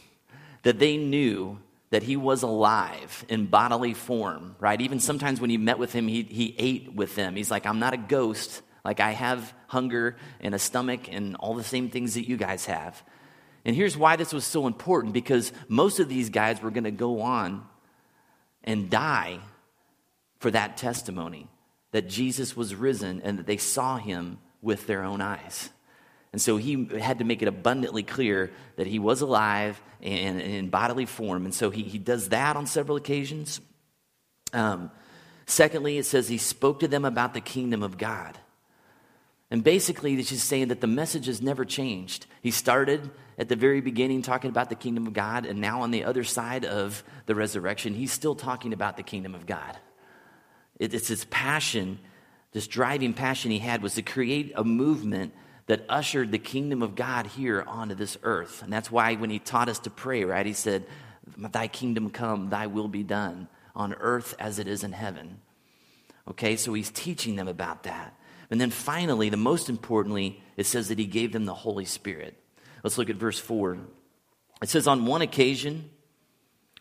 that 0.64 0.78
they 0.78 0.98
knew 0.98 1.58
that 1.92 2.04
he 2.04 2.18
was 2.18 2.44
alive 2.44 3.24
in 3.30 3.46
bodily 3.46 3.94
form, 3.94 4.58
right? 4.60 4.82
Even 4.82 5.00
sometimes 5.00 5.40
when 5.40 5.50
he 5.50 5.58
met 5.58 5.80
with 5.80 5.94
him, 5.94 6.10
he, 6.10 6.24
he 6.24 6.54
ate 6.58 6.94
with 6.94 7.16
them. 7.16 7.38
He's 7.38 7.50
like, 7.50 7.66
I'm 7.66 7.80
not 7.80 7.94
a 7.94 7.98
ghost. 7.98 8.62
Like, 8.88 9.02
I 9.02 9.12
have 9.12 9.54
hunger 9.68 10.16
and 10.40 10.56
a 10.56 10.60
stomach 10.60 11.10
and 11.12 11.36
all 11.36 11.56
the 11.56 11.64
same 11.64 11.90
things 11.90 12.14
that 12.14 12.26
you 12.26 12.38
guys 12.38 12.68
have. 12.68 13.04
And 13.66 13.76
here's 13.76 13.98
why 13.98 14.16
this 14.16 14.32
was 14.32 14.46
so 14.46 14.66
important 14.66 15.14
because 15.14 15.52
most 15.68 16.00
of 16.00 16.08
these 16.08 16.30
guys 16.30 16.62
were 16.62 16.72
going 16.72 16.86
to 16.86 16.92
go 16.92 17.20
on 17.20 17.68
and 18.64 18.90
die 18.90 19.40
for 20.40 20.50
that 20.52 20.78
testimony 20.78 21.50
that 21.92 22.08
Jesus 22.08 22.56
was 22.56 22.76
risen 22.76 23.20
and 23.26 23.40
that 23.40 23.46
they 23.46 23.58
saw 23.58 23.98
him 23.98 24.38
with 24.62 24.88
their 24.88 25.04
own 25.04 25.20
eyes. 25.20 25.70
And 26.32 26.42
so 26.42 26.56
he 26.56 26.86
had 26.98 27.20
to 27.20 27.26
make 27.26 27.42
it 27.42 27.50
abundantly 27.50 28.04
clear 28.04 28.52
that 28.78 28.88
he 28.88 29.00
was 29.00 29.20
alive 29.20 29.82
and, 30.02 30.40
in 30.40 30.70
bodily 30.70 31.06
form. 31.06 31.44
And 31.44 31.54
so 31.54 31.72
he, 31.72 31.84
he 31.84 31.98
does 31.98 32.30
that 32.30 32.56
on 32.56 32.68
several 32.68 32.96
occasions. 32.96 33.60
Um, 34.54 34.92
secondly, 35.46 35.98
it 35.98 36.06
says 36.06 36.30
he 36.30 36.38
spoke 36.38 36.80
to 36.80 36.88
them 36.88 37.04
about 37.04 37.34
the 37.34 37.42
kingdom 37.42 37.84
of 37.84 37.98
God. 37.98 38.40
And 39.50 39.64
basically, 39.64 40.16
is 40.16 40.44
saying 40.44 40.68
that 40.70 40.82
the 40.82 40.88
message 40.88 41.28
has 41.28 41.42
never 41.42 41.64
changed. 41.64 42.26
He 42.42 42.52
started 42.52 43.10
at 43.38 43.48
the 43.48 43.56
very 43.56 43.80
beginning 43.80 44.22
talking 44.22 44.50
about 44.50 44.70
the 44.70 44.76
kingdom 44.76 45.08
of 45.08 45.14
God, 45.14 45.46
and 45.46 45.62
now 45.62 45.82
on 45.82 45.92
the 45.92 46.04
other 46.04 46.26
side 46.26 46.66
of 46.66 47.04
the 47.28 47.36
resurrection, 47.36 47.94
he's 47.94 48.12
still 48.12 48.36
talking 48.36 48.74
about 48.74 48.98
the 48.98 49.04
kingdom 49.04 49.36
of 49.36 49.46
God. 49.46 49.78
it's 50.80 51.08
his 51.08 51.26
passion, 51.26 52.00
this 52.52 52.68
driving 52.68 53.14
passion 53.14 53.52
he 53.52 53.60
had 53.60 53.82
was 53.82 53.96
to 53.96 54.02
create 54.02 54.52
a 54.56 54.64
movement 54.64 55.34
that 55.68 55.86
ushered 55.90 56.32
the 56.32 56.40
kingdom 56.40 56.82
of 56.82 56.96
God 56.96 57.28
here 57.28 57.64
onto 57.68 57.94
this 57.94 58.18
earth. 58.24 58.64
And 58.64 58.72
that's 58.72 58.90
why 58.90 59.16
when 59.16 59.30
he 59.30 59.40
taught 59.40 59.70
us 59.70 59.80
to 59.80 59.90
pray, 59.90 60.24
right, 60.24 60.46
he 60.46 60.54
said, 60.54 60.86
Thy 61.38 61.68
kingdom 61.68 62.10
come, 62.10 62.50
thy 62.50 62.68
will 62.68 62.88
be 62.88 63.04
done 63.04 63.48
on 63.76 63.94
earth 63.94 64.34
as 64.40 64.60
it 64.60 64.68
is 64.68 64.84
in 64.84 64.94
heaven. 64.94 65.40
Okay, 66.28 66.56
so 66.56 66.74
he's 66.74 66.90
teaching 66.90 67.36
them 67.36 67.48
about 67.48 67.84
that. 67.84 68.14
And 68.50 68.62
then 68.62 68.70
finally, 68.70 69.30
the 69.30 69.38
most 69.38 69.70
importantly, 69.70 70.42
it 70.56 70.66
says 70.66 70.88
that 70.88 71.00
he 71.00 71.06
gave 71.06 71.34
them 71.34 71.46
the 71.46 71.54
Holy 71.54 71.86
Spirit. 71.86 72.36
Let's 72.84 72.98
look 72.98 73.10
at 73.10 73.18
verse 73.18 73.40
4. 73.40 73.78
It 74.62 74.70
says, 74.70 74.88
On 74.88 75.06
one 75.06 75.22
occasion, 75.22 75.90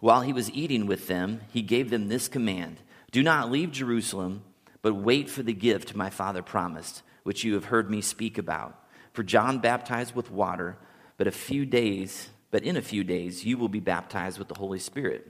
while 0.00 0.20
he 0.20 0.32
was 0.32 0.50
eating 0.50 0.86
with 0.86 1.08
them, 1.08 1.40
he 1.52 1.62
gave 1.62 1.90
them 1.90 2.08
this 2.08 2.28
command 2.28 2.78
Do 3.10 3.22
not 3.22 3.50
leave 3.50 3.72
Jerusalem, 3.72 4.42
but 4.82 4.94
wait 4.94 5.28
for 5.28 5.42
the 5.42 5.52
gift 5.52 5.96
my 5.96 6.10
father 6.10 6.42
promised, 6.42 7.02
which 7.24 7.44
you 7.44 7.54
have 7.54 7.66
heard 7.66 7.90
me 7.90 8.00
speak 8.00 8.38
about. 8.38 8.80
For 9.12 9.22
John 9.22 9.58
baptized 9.58 10.14
with 10.14 10.30
water, 10.30 10.76
but 11.16 11.26
a 11.26 11.32
few 11.32 11.66
days, 11.66 12.28
but 12.50 12.62
in 12.62 12.76
a 12.76 12.82
few 12.82 13.02
days 13.02 13.44
you 13.44 13.58
will 13.58 13.68
be 13.68 13.80
baptized 13.80 14.38
with 14.38 14.48
the 14.48 14.58
Holy 14.58 14.78
Spirit. 14.78 15.26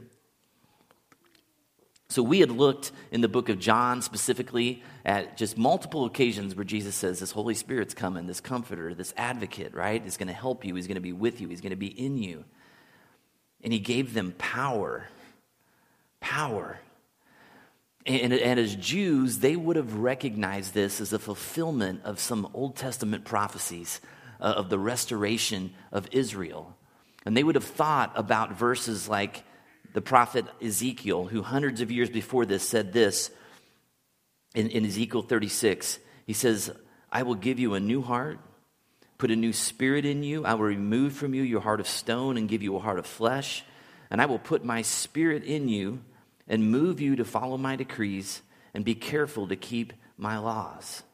So 2.09 2.23
we 2.23 2.39
had 2.39 2.51
looked 2.51 2.93
in 3.11 3.21
the 3.21 3.29
book 3.29 3.49
of 3.49 3.59
John 3.59 4.01
specifically 4.01 4.83
at 5.05 5.37
just 5.37 5.59
multiple 5.59 6.05
occasions 6.05 6.55
where 6.55 6.65
Jesus 6.65 6.95
says, 6.95 7.19
This 7.19 7.33
Holy 7.33 7.55
Spirit's 7.55 7.95
coming, 7.95 8.27
this 8.27 8.41
comforter, 8.41 8.95
this 8.95 9.13
advocate, 9.17 9.75
right? 9.75 10.05
Is 10.07 10.17
going 10.17 10.29
to 10.29 10.35
help 10.35 10.65
you, 10.65 10.77
he's 10.77 10.87
going 10.87 10.97
to 10.97 11.01
be 11.01 11.13
with 11.13 11.41
you, 11.41 11.49
he's 11.49 11.61
going 11.61 11.71
to 11.71 11.77
be 11.77 11.89
in 11.89 12.17
you. 12.17 12.45
And 13.63 13.73
he 13.73 13.81
gave 13.81 14.15
them 14.15 14.35
power. 14.39 15.09
Power. 16.21 16.79
And, 18.07 18.33
and, 18.33 18.61
as 18.61 18.77
Jews, 18.77 19.41
they 19.41 19.57
would 19.57 19.75
have 19.75 19.95
recognized 19.95 20.75
this 20.75 21.01
as 21.01 21.13
a 21.13 21.19
fulfillment 21.19 22.03
of 22.05 22.21
some 22.21 22.49
Old 22.55 22.77
Testament 22.77 23.25
prophecies 23.25 24.01
uh, 24.41 24.45
of 24.45 24.71
the 24.71 24.79
restoration 24.79 25.75
of 25.91 26.07
Israel. 26.13 26.77
And 27.25 27.37
they 27.37 27.43
would 27.43 27.57
have 27.57 27.65
thought 27.65 28.13
about 28.15 28.53
verses 28.53 29.09
like 29.09 29.43
the 29.97 30.03
prophet 30.03 30.45
Ezekiel, 30.61 31.25
who 31.25 31.41
hundreds 31.41 31.81
of 31.81 31.91
years 31.91 32.11
before 32.11 32.45
this 32.45 32.69
said 32.69 32.93
this 32.93 33.31
in, 34.55 34.69
in 34.69 34.85
Ezekiel 34.85 35.23
36. 35.23 35.99
He 36.27 36.35
says, 36.35 36.71
I 37.11 37.23
will 37.23 37.35
give 37.35 37.59
you 37.59 37.73
a 37.73 37.81
new 37.81 38.03
heart, 38.03 38.39
put 39.17 39.31
a 39.31 39.37
new 39.37 39.55
spirit 39.55 40.05
in 40.05 40.23
you. 40.23 40.45
I 40.45 40.53
will 40.53 40.67
remove 40.67 41.15
from 41.15 41.33
you 41.33 41.43
your 41.43 41.63
heart 41.63 41.81
of 41.81 41.89
stone 41.89 42.37
and 42.37 42.47
give 42.47 42.63
you 42.63 42.77
a 42.77 42.79
heart 42.79 42.99
of 42.99 43.07
flesh. 43.07 43.65
And 44.11 44.21
I 44.21 44.27
will 44.27 44.39
put 44.39 44.67
my 44.67 44.83
spirit 44.83 45.45
in 45.45 45.67
you 45.67 46.01
and 46.47 46.71
move 46.71 47.01
you 47.01 47.17
to 47.17 47.25
follow 47.25 47.57
my 47.57 47.77
decrees 47.77 48.43
and 48.75 48.85
be 48.85 48.95
careful 48.95 49.49
to 49.49 49.57
keep 49.57 49.95
my 50.19 50.37
laws. 50.37 51.05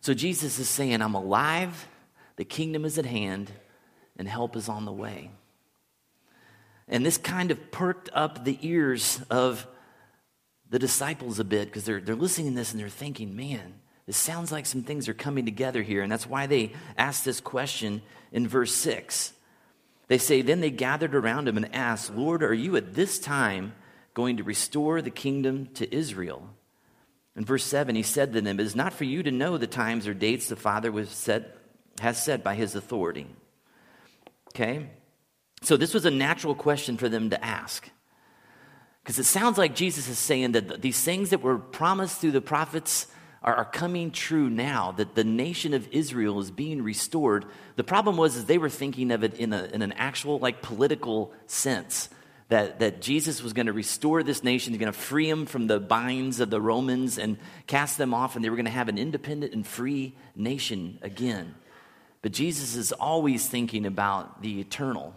So 0.00 0.12
Jesus 0.12 0.58
is 0.58 0.68
saying, 0.68 1.02
I'm 1.02 1.14
alive, 1.14 1.86
the 2.34 2.44
kingdom 2.44 2.84
is 2.84 2.98
at 2.98 3.06
hand, 3.06 3.48
and 4.16 4.26
help 4.26 4.56
is 4.56 4.68
on 4.68 4.86
the 4.86 4.92
way. 4.92 5.30
And 6.90 7.06
this 7.06 7.16
kind 7.16 7.52
of 7.52 7.70
perked 7.70 8.10
up 8.12 8.44
the 8.44 8.58
ears 8.60 9.22
of 9.30 9.66
the 10.68 10.78
disciples 10.78 11.38
a 11.38 11.44
bit 11.44 11.66
because 11.66 11.84
they're, 11.84 12.00
they're 12.00 12.16
listening 12.16 12.52
to 12.52 12.56
this 12.56 12.72
and 12.72 12.80
they're 12.80 12.88
thinking, 12.88 13.34
man, 13.34 13.74
this 14.06 14.16
sounds 14.16 14.50
like 14.50 14.66
some 14.66 14.82
things 14.82 15.08
are 15.08 15.14
coming 15.14 15.44
together 15.44 15.82
here. 15.82 16.02
And 16.02 16.10
that's 16.10 16.26
why 16.26 16.46
they 16.46 16.72
asked 16.98 17.24
this 17.24 17.40
question 17.40 18.02
in 18.32 18.48
verse 18.48 18.74
6. 18.74 19.32
They 20.08 20.18
say, 20.18 20.42
Then 20.42 20.60
they 20.60 20.70
gathered 20.72 21.14
around 21.14 21.46
him 21.46 21.56
and 21.56 21.72
asked, 21.72 22.12
Lord, 22.12 22.42
are 22.42 22.52
you 22.52 22.74
at 22.74 22.94
this 22.94 23.20
time 23.20 23.72
going 24.12 24.38
to 24.38 24.42
restore 24.42 25.00
the 25.00 25.10
kingdom 25.10 25.66
to 25.74 25.94
Israel? 25.94 26.50
In 27.36 27.44
verse 27.44 27.64
7, 27.64 27.94
he 27.94 28.02
said 28.02 28.32
to 28.32 28.40
them, 28.40 28.58
It 28.58 28.66
is 28.66 28.74
not 28.74 28.92
for 28.92 29.04
you 29.04 29.22
to 29.22 29.30
know 29.30 29.56
the 29.56 29.68
times 29.68 30.08
or 30.08 30.14
dates 30.14 30.48
the 30.48 30.56
Father 30.56 30.90
was 30.90 31.08
set, 31.08 31.56
has 32.00 32.20
set 32.20 32.42
by 32.42 32.56
his 32.56 32.74
authority. 32.74 33.28
Okay? 34.48 34.88
So, 35.62 35.76
this 35.76 35.92
was 35.92 36.06
a 36.06 36.10
natural 36.10 36.54
question 36.54 36.96
for 36.96 37.08
them 37.08 37.30
to 37.30 37.44
ask. 37.44 37.88
Because 39.02 39.18
it 39.18 39.24
sounds 39.24 39.58
like 39.58 39.74
Jesus 39.74 40.08
is 40.08 40.18
saying 40.18 40.52
that 40.52 40.82
these 40.82 41.02
things 41.02 41.30
that 41.30 41.42
were 41.42 41.58
promised 41.58 42.20
through 42.20 42.32
the 42.32 42.40
prophets 42.40 43.06
are, 43.42 43.54
are, 43.54 43.64
coming 43.64 44.10
true 44.10 44.50
now, 44.50 44.92
that 44.92 45.14
the 45.14 45.24
nation 45.24 45.72
of 45.72 45.88
Israel 45.90 46.38
is 46.40 46.50
being 46.50 46.82
restored. 46.82 47.46
The 47.76 47.84
problem 47.84 48.16
was 48.16 48.36
is 48.36 48.44
they 48.44 48.58
were 48.58 48.68
thinking 48.68 49.10
of 49.10 49.24
it 49.24 49.34
in, 49.34 49.52
a, 49.52 49.64
in 49.64 49.82
an 49.82 49.92
actual 49.92 50.38
like 50.38 50.62
political 50.62 51.32
sense. 51.46 52.08
That, 52.48 52.80
that 52.80 53.00
Jesus 53.00 53.44
was 53.44 53.52
going 53.52 53.66
to 53.66 53.72
restore 53.72 54.24
this 54.24 54.42
nation, 54.42 54.72
he's 54.72 54.80
going 54.80 54.92
to 54.92 54.98
free 54.98 55.30
them 55.30 55.46
from 55.46 55.68
the 55.68 55.78
binds 55.78 56.40
of 56.40 56.50
the 56.50 56.60
Romans 56.60 57.16
and 57.16 57.38
cast 57.68 57.96
them 57.96 58.12
off, 58.12 58.34
and 58.34 58.44
they 58.44 58.50
were 58.50 58.56
going 58.56 58.64
to 58.66 58.72
have 58.72 58.88
an 58.88 58.98
independent 58.98 59.52
and 59.52 59.64
free 59.64 60.16
nation 60.34 60.98
again. 61.00 61.54
But 62.22 62.32
Jesus 62.32 62.74
is 62.74 62.90
always 62.90 63.48
thinking 63.48 63.86
about 63.86 64.42
the 64.42 64.58
eternal, 64.60 65.14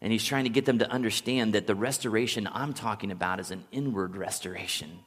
and 0.00 0.12
he's 0.12 0.24
trying 0.24 0.44
to 0.44 0.50
get 0.50 0.64
them 0.64 0.78
to 0.78 0.90
understand 0.90 1.54
that 1.54 1.66
the 1.66 1.74
restoration 1.74 2.48
I'm 2.52 2.72
talking 2.72 3.10
about 3.10 3.40
is 3.40 3.50
an 3.50 3.64
inward 3.72 4.16
restoration, 4.16 5.00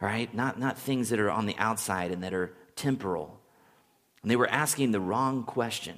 right? 0.00 0.32
Not, 0.34 0.58
not 0.58 0.78
things 0.78 1.10
that 1.10 1.20
are 1.20 1.30
on 1.30 1.46
the 1.46 1.56
outside 1.58 2.10
and 2.10 2.22
that 2.22 2.34
are 2.34 2.52
temporal. 2.76 3.40
And 4.22 4.30
they 4.30 4.36
were 4.36 4.48
asking 4.48 4.92
the 4.92 5.00
wrong 5.00 5.44
question. 5.44 5.96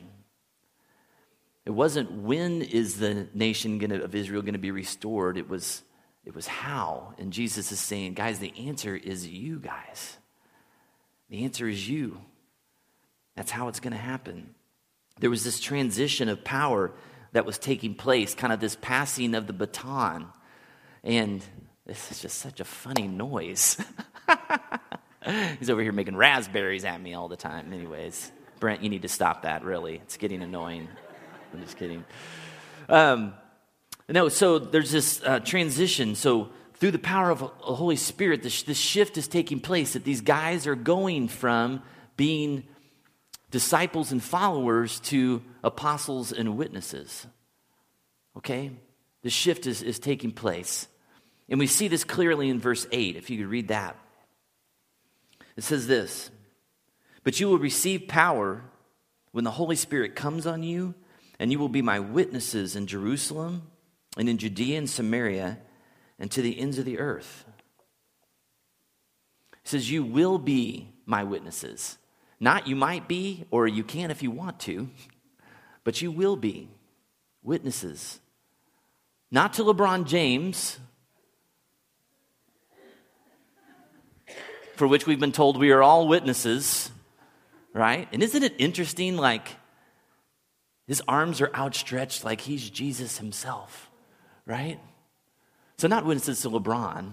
It 1.66 1.70
wasn't 1.70 2.12
when 2.12 2.62
is 2.62 2.98
the 2.98 3.28
nation 3.34 3.78
gonna, 3.78 4.00
of 4.00 4.14
Israel 4.14 4.42
going 4.42 4.54
to 4.54 4.58
be 4.58 4.70
restored, 4.70 5.36
it 5.36 5.48
was, 5.48 5.82
it 6.24 6.34
was 6.34 6.46
how. 6.46 7.14
And 7.18 7.32
Jesus 7.32 7.72
is 7.72 7.80
saying, 7.80 8.14
guys, 8.14 8.38
the 8.38 8.52
answer 8.66 8.94
is 8.96 9.26
you 9.26 9.58
guys. 9.58 10.16
The 11.28 11.44
answer 11.44 11.68
is 11.68 11.88
you. 11.88 12.20
That's 13.36 13.50
how 13.50 13.68
it's 13.68 13.80
going 13.80 13.92
to 13.92 13.98
happen. 13.98 14.54
There 15.18 15.30
was 15.30 15.44
this 15.44 15.60
transition 15.60 16.28
of 16.28 16.44
power 16.44 16.92
that 17.32 17.46
was 17.46 17.58
taking 17.58 17.94
place, 17.94 18.34
kind 18.34 18.52
of 18.52 18.60
this 18.60 18.76
passing 18.80 19.34
of 19.34 19.46
the 19.46 19.52
baton. 19.52 20.26
And 21.04 21.42
this 21.86 22.10
is 22.10 22.20
just 22.20 22.38
such 22.38 22.60
a 22.60 22.64
funny 22.64 23.08
noise. 23.08 23.80
He's 25.58 25.70
over 25.70 25.82
here 25.82 25.92
making 25.92 26.16
raspberries 26.16 26.84
at 26.84 27.00
me 27.00 27.14
all 27.14 27.28
the 27.28 27.36
time. 27.36 27.72
Anyways, 27.72 28.30
Brent, 28.58 28.82
you 28.82 28.88
need 28.88 29.02
to 29.02 29.08
stop 29.08 29.42
that, 29.42 29.64
really. 29.64 29.96
It's 29.96 30.16
getting 30.16 30.42
annoying. 30.42 30.88
I'm 31.52 31.60
just 31.60 31.76
kidding. 31.76 32.04
Um, 32.88 33.34
no, 34.08 34.28
so 34.28 34.58
there's 34.58 34.90
this 34.90 35.22
uh, 35.24 35.40
transition. 35.40 36.14
So 36.14 36.50
through 36.74 36.92
the 36.92 36.98
power 36.98 37.30
of 37.30 37.40
the 37.40 37.46
Holy 37.46 37.96
Spirit, 37.96 38.42
this, 38.42 38.62
this 38.62 38.78
shift 38.78 39.18
is 39.18 39.28
taking 39.28 39.60
place 39.60 39.92
that 39.92 40.04
these 40.04 40.20
guys 40.20 40.66
are 40.66 40.74
going 40.74 41.28
from 41.28 41.82
being 42.16 42.64
disciples 43.50 44.12
and 44.12 44.22
followers 44.22 45.00
to 45.00 45.42
apostles 45.62 46.32
and 46.32 46.56
witnesses. 46.56 47.26
Okay? 48.36 48.70
The 49.22 49.30
shift 49.30 49.66
is, 49.66 49.82
is 49.82 49.98
taking 49.98 50.32
place. 50.32 50.88
And 51.48 51.58
we 51.58 51.66
see 51.66 51.88
this 51.88 52.04
clearly 52.04 52.48
in 52.48 52.60
verse 52.60 52.86
8, 52.92 53.16
if 53.16 53.28
you 53.28 53.38
could 53.38 53.50
read 53.50 53.68
that. 53.68 53.96
It 55.56 55.64
says 55.64 55.86
this 55.86 56.30
But 57.24 57.40
you 57.40 57.48
will 57.48 57.58
receive 57.58 58.08
power 58.08 58.62
when 59.32 59.44
the 59.44 59.50
Holy 59.50 59.76
Spirit 59.76 60.14
comes 60.14 60.46
on 60.46 60.62
you, 60.62 60.94
and 61.38 61.50
you 61.50 61.58
will 61.58 61.68
be 61.68 61.82
my 61.82 62.00
witnesses 62.00 62.76
in 62.76 62.86
Jerusalem 62.86 63.62
and 64.16 64.28
in 64.28 64.38
Judea 64.38 64.78
and 64.78 64.88
Samaria 64.88 65.58
and 66.18 66.30
to 66.30 66.42
the 66.42 66.58
ends 66.58 66.78
of 66.78 66.84
the 66.84 66.98
earth. 66.98 67.44
He 69.62 69.68
says, 69.68 69.90
You 69.90 70.04
will 70.04 70.38
be 70.38 70.92
my 71.06 71.24
witnesses. 71.24 71.98
Not 72.40 72.66
you 72.66 72.74
might 72.74 73.06
be, 73.06 73.44
or 73.50 73.68
you 73.68 73.84
can 73.84 74.10
if 74.10 74.22
you 74.22 74.30
want 74.30 74.58
to, 74.60 74.88
but 75.84 76.00
you 76.00 76.10
will 76.10 76.36
be 76.36 76.70
witnesses 77.42 78.20
not 79.30 79.54
to 79.54 79.62
LeBron 79.62 80.06
James, 80.06 80.78
for 84.74 84.88
which 84.88 85.06
we've 85.06 85.20
been 85.20 85.32
told 85.32 85.56
we 85.58 85.70
are 85.70 85.82
all 85.82 86.08
witnesses, 86.08 86.90
right? 87.72 88.08
And 88.12 88.22
isn't 88.22 88.42
it 88.42 88.54
interesting? 88.58 89.16
Like, 89.16 89.48
his 90.86 91.00
arms 91.06 91.40
are 91.40 91.54
outstretched 91.54 92.24
like 92.24 92.40
he's 92.40 92.68
Jesus 92.68 93.18
himself, 93.18 93.90
right? 94.46 94.80
So, 95.76 95.86
not 95.86 96.04
witnesses 96.04 96.40
to 96.42 96.50
LeBron, 96.50 97.12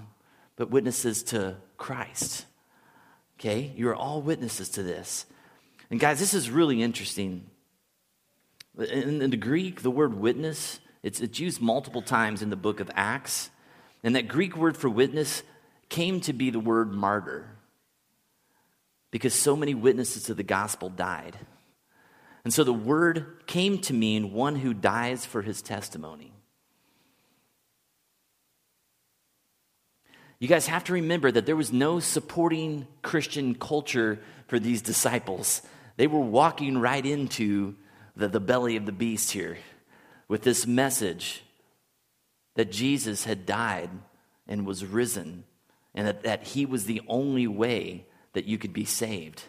but 0.55 0.71
witnesses 0.71 1.21
to 1.23 1.57
Christ. 1.77 2.45
Okay? 3.39 3.71
You're 3.75 3.95
all 3.95 4.21
witnesses 4.21 4.69
to 4.69 4.83
this. 4.83 5.25
And, 5.89 5.99
guys, 5.99 6.19
this 6.19 6.33
is 6.33 6.49
really 6.49 6.81
interesting. 6.81 7.49
In, 8.77 9.21
in 9.21 9.29
the 9.29 9.37
Greek, 9.37 9.81
the 9.81 9.91
word 9.91 10.13
witness, 10.13 10.79
it's, 11.03 11.21
it's 11.21 11.39
used 11.39 11.61
multiple 11.61 12.01
times 12.01 12.41
in 12.41 12.49
the 12.49 12.55
book 12.55 12.79
of 12.79 12.91
Acts. 12.95 13.49
And 14.03 14.15
that 14.15 14.27
Greek 14.27 14.55
word 14.55 14.77
for 14.77 14.89
witness 14.89 15.43
came 15.89 16.19
to 16.21 16.33
be 16.33 16.49
the 16.49 16.59
word 16.59 16.91
martyr 16.91 17.57
because 19.11 19.33
so 19.33 19.55
many 19.55 19.73
witnesses 19.73 20.23
to 20.23 20.33
the 20.33 20.43
gospel 20.43 20.89
died. 20.89 21.37
And 22.43 22.53
so 22.53 22.63
the 22.63 22.73
word 22.73 23.43
came 23.45 23.79
to 23.79 23.93
mean 23.93 24.33
one 24.33 24.55
who 24.55 24.73
dies 24.73 25.25
for 25.25 25.41
his 25.41 25.61
testimony. 25.61 26.33
You 30.39 30.47
guys 30.47 30.67
have 30.67 30.83
to 30.85 30.93
remember 30.93 31.31
that 31.31 31.45
there 31.45 31.55
was 31.55 31.73
no 31.73 31.99
supporting 31.99 32.87
Christian 33.01 33.55
culture 33.55 34.19
for 34.47 34.59
these 34.59 34.81
disciples. 34.81 35.61
They 35.95 36.07
were 36.07 36.19
walking 36.19 36.77
right 36.77 37.03
into 37.03 37.75
the, 38.15 38.27
the 38.27 38.39
belly 38.39 38.75
of 38.75 38.85
the 38.85 38.91
beast 38.91 39.31
here 39.31 39.57
with 40.27 40.43
this 40.43 40.67
message 40.67 41.43
that 42.55 42.71
Jesus 42.71 43.23
had 43.23 43.45
died 43.45 43.89
and 44.47 44.65
was 44.65 44.85
risen, 44.85 45.43
and 45.93 46.07
that, 46.07 46.23
that 46.23 46.43
he 46.43 46.65
was 46.65 46.85
the 46.85 47.01
only 47.07 47.47
way 47.47 48.05
that 48.33 48.45
you 48.45 48.57
could 48.57 48.73
be 48.73 48.85
saved. 48.85 49.43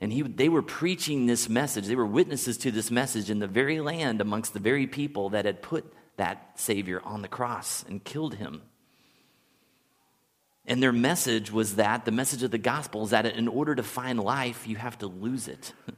And 0.00 0.12
he, 0.12 0.22
they 0.22 0.48
were 0.48 0.62
preaching 0.62 1.26
this 1.26 1.48
message. 1.48 1.86
They 1.86 1.96
were 1.96 2.06
witnesses 2.06 2.56
to 2.58 2.70
this 2.70 2.90
message 2.90 3.30
in 3.30 3.38
the 3.38 3.48
very 3.48 3.80
land 3.80 4.20
amongst 4.20 4.52
the 4.52 4.60
very 4.60 4.86
people 4.86 5.30
that 5.30 5.44
had 5.44 5.62
put 5.62 5.92
that 6.16 6.52
Savior 6.60 7.00
on 7.04 7.22
the 7.22 7.28
cross 7.28 7.84
and 7.88 8.04
killed 8.04 8.34
him. 8.34 8.62
And 10.68 10.82
their 10.82 10.92
message 10.92 11.50
was 11.50 11.76
that 11.76 12.04
the 12.04 12.10
message 12.12 12.42
of 12.42 12.50
the 12.50 12.58
gospel 12.58 13.02
is 13.02 13.10
that 13.10 13.24
in 13.24 13.48
order 13.48 13.74
to 13.74 13.82
find 13.82 14.20
life, 14.20 14.68
you 14.68 14.76
have 14.76 14.98
to 14.98 15.08
lose 15.08 15.48
it. 15.48 15.72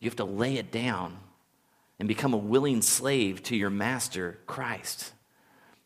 You 0.00 0.10
have 0.10 0.16
to 0.16 0.24
lay 0.26 0.58
it 0.58 0.70
down 0.70 1.16
and 1.98 2.06
become 2.06 2.34
a 2.34 2.36
willing 2.36 2.82
slave 2.82 3.42
to 3.44 3.56
your 3.56 3.70
master, 3.70 4.38
Christ. 4.46 5.14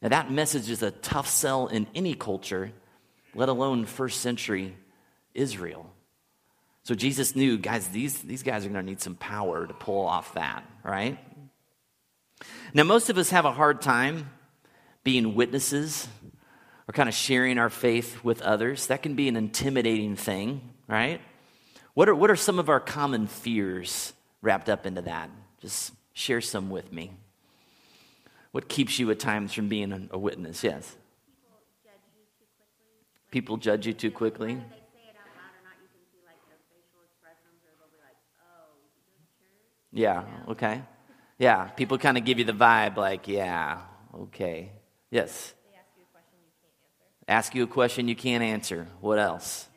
Now, 0.03 0.09
that 0.09 0.29
message 0.29 0.69
is 0.71 0.83
a 0.83 0.91
tough 0.91 1.29
sell 1.29 1.69
in 1.69 1.87
any 1.95 2.15
culture, 2.15 2.73
let 3.33 3.49
alone 3.49 3.85
first 3.85 4.21
century 4.21 4.77
Israel. 5.35 5.89
So 6.83 6.97
Jesus 6.97 7.37
knew, 7.37 7.59
guys, 7.59 7.87
these, 7.89 8.21
these 8.23 8.43
guys 8.43 8.67
are 8.67 8.71
going 8.71 8.85
to 8.85 8.91
need 8.91 9.01
some 9.01 9.15
power 9.15 9.65
to 9.65 9.75
pull 9.75 10.05
off 10.05 10.35
that, 10.35 10.65
right? 10.83 11.17
Now, 12.75 12.83
most 12.83 13.11
of 13.11 13.19
us 13.19 13.31
have 13.31 13.45
a 13.45 13.53
hard 13.53 13.83
time 13.83 14.31
being 15.05 15.37
witnesses 15.37 16.09
or 16.89 16.93
kind 16.93 17.09
of 17.09 17.15
sharing 17.15 17.59
our 17.59 17.69
faith 17.69 18.25
with 18.25 18.41
others. 18.41 18.87
That 18.87 19.03
can 19.03 19.15
be 19.15 19.29
an 19.29 19.37
intimidating 19.37 20.17
thing, 20.17 20.63
right? 20.89 21.21
What 21.93 22.09
are, 22.09 22.15
what 22.15 22.31
are 22.31 22.37
some 22.37 22.59
of 22.59 22.69
our 22.69 22.81
common 22.81 23.27
fears 23.27 24.15
wrapped 24.41 24.71
up 24.71 24.87
into 24.87 25.03
that? 25.03 25.29
Just 25.61 25.93
share 26.15 26.41
some 26.41 26.71
with 26.71 26.91
me. 26.93 27.13
What 28.53 28.69
keeps 28.69 28.99
you 28.99 29.11
at 29.11 29.19
times 29.19 29.53
from 29.53 29.69
being 29.69 30.09
a 30.11 30.19
witness? 30.19 30.65
Yes. 30.65 30.97
People 33.31 33.59
judge 33.59 33.87
you 33.87 33.93
too 33.93 34.11
quickly. 34.11 34.59
Yeah, 39.93 40.25
okay. 40.49 40.83
Yeah, 41.39 41.65
people 41.65 41.99
kind 41.99 42.17
of 42.17 42.25
give 42.25 42.39
you 42.39 42.45
the 42.45 42.53
vibe 42.53 42.97
like, 42.97 43.29
yeah, 43.29 43.81
okay. 44.15 44.71
Yes. 45.11 45.55
Ask 47.29 47.55
you 47.55 47.63
a 47.63 47.67
question 47.67 48.09
you 48.09 48.17
can't 48.17 48.43
answer. 48.43 48.87
What 49.03 49.19
else? 49.19 49.69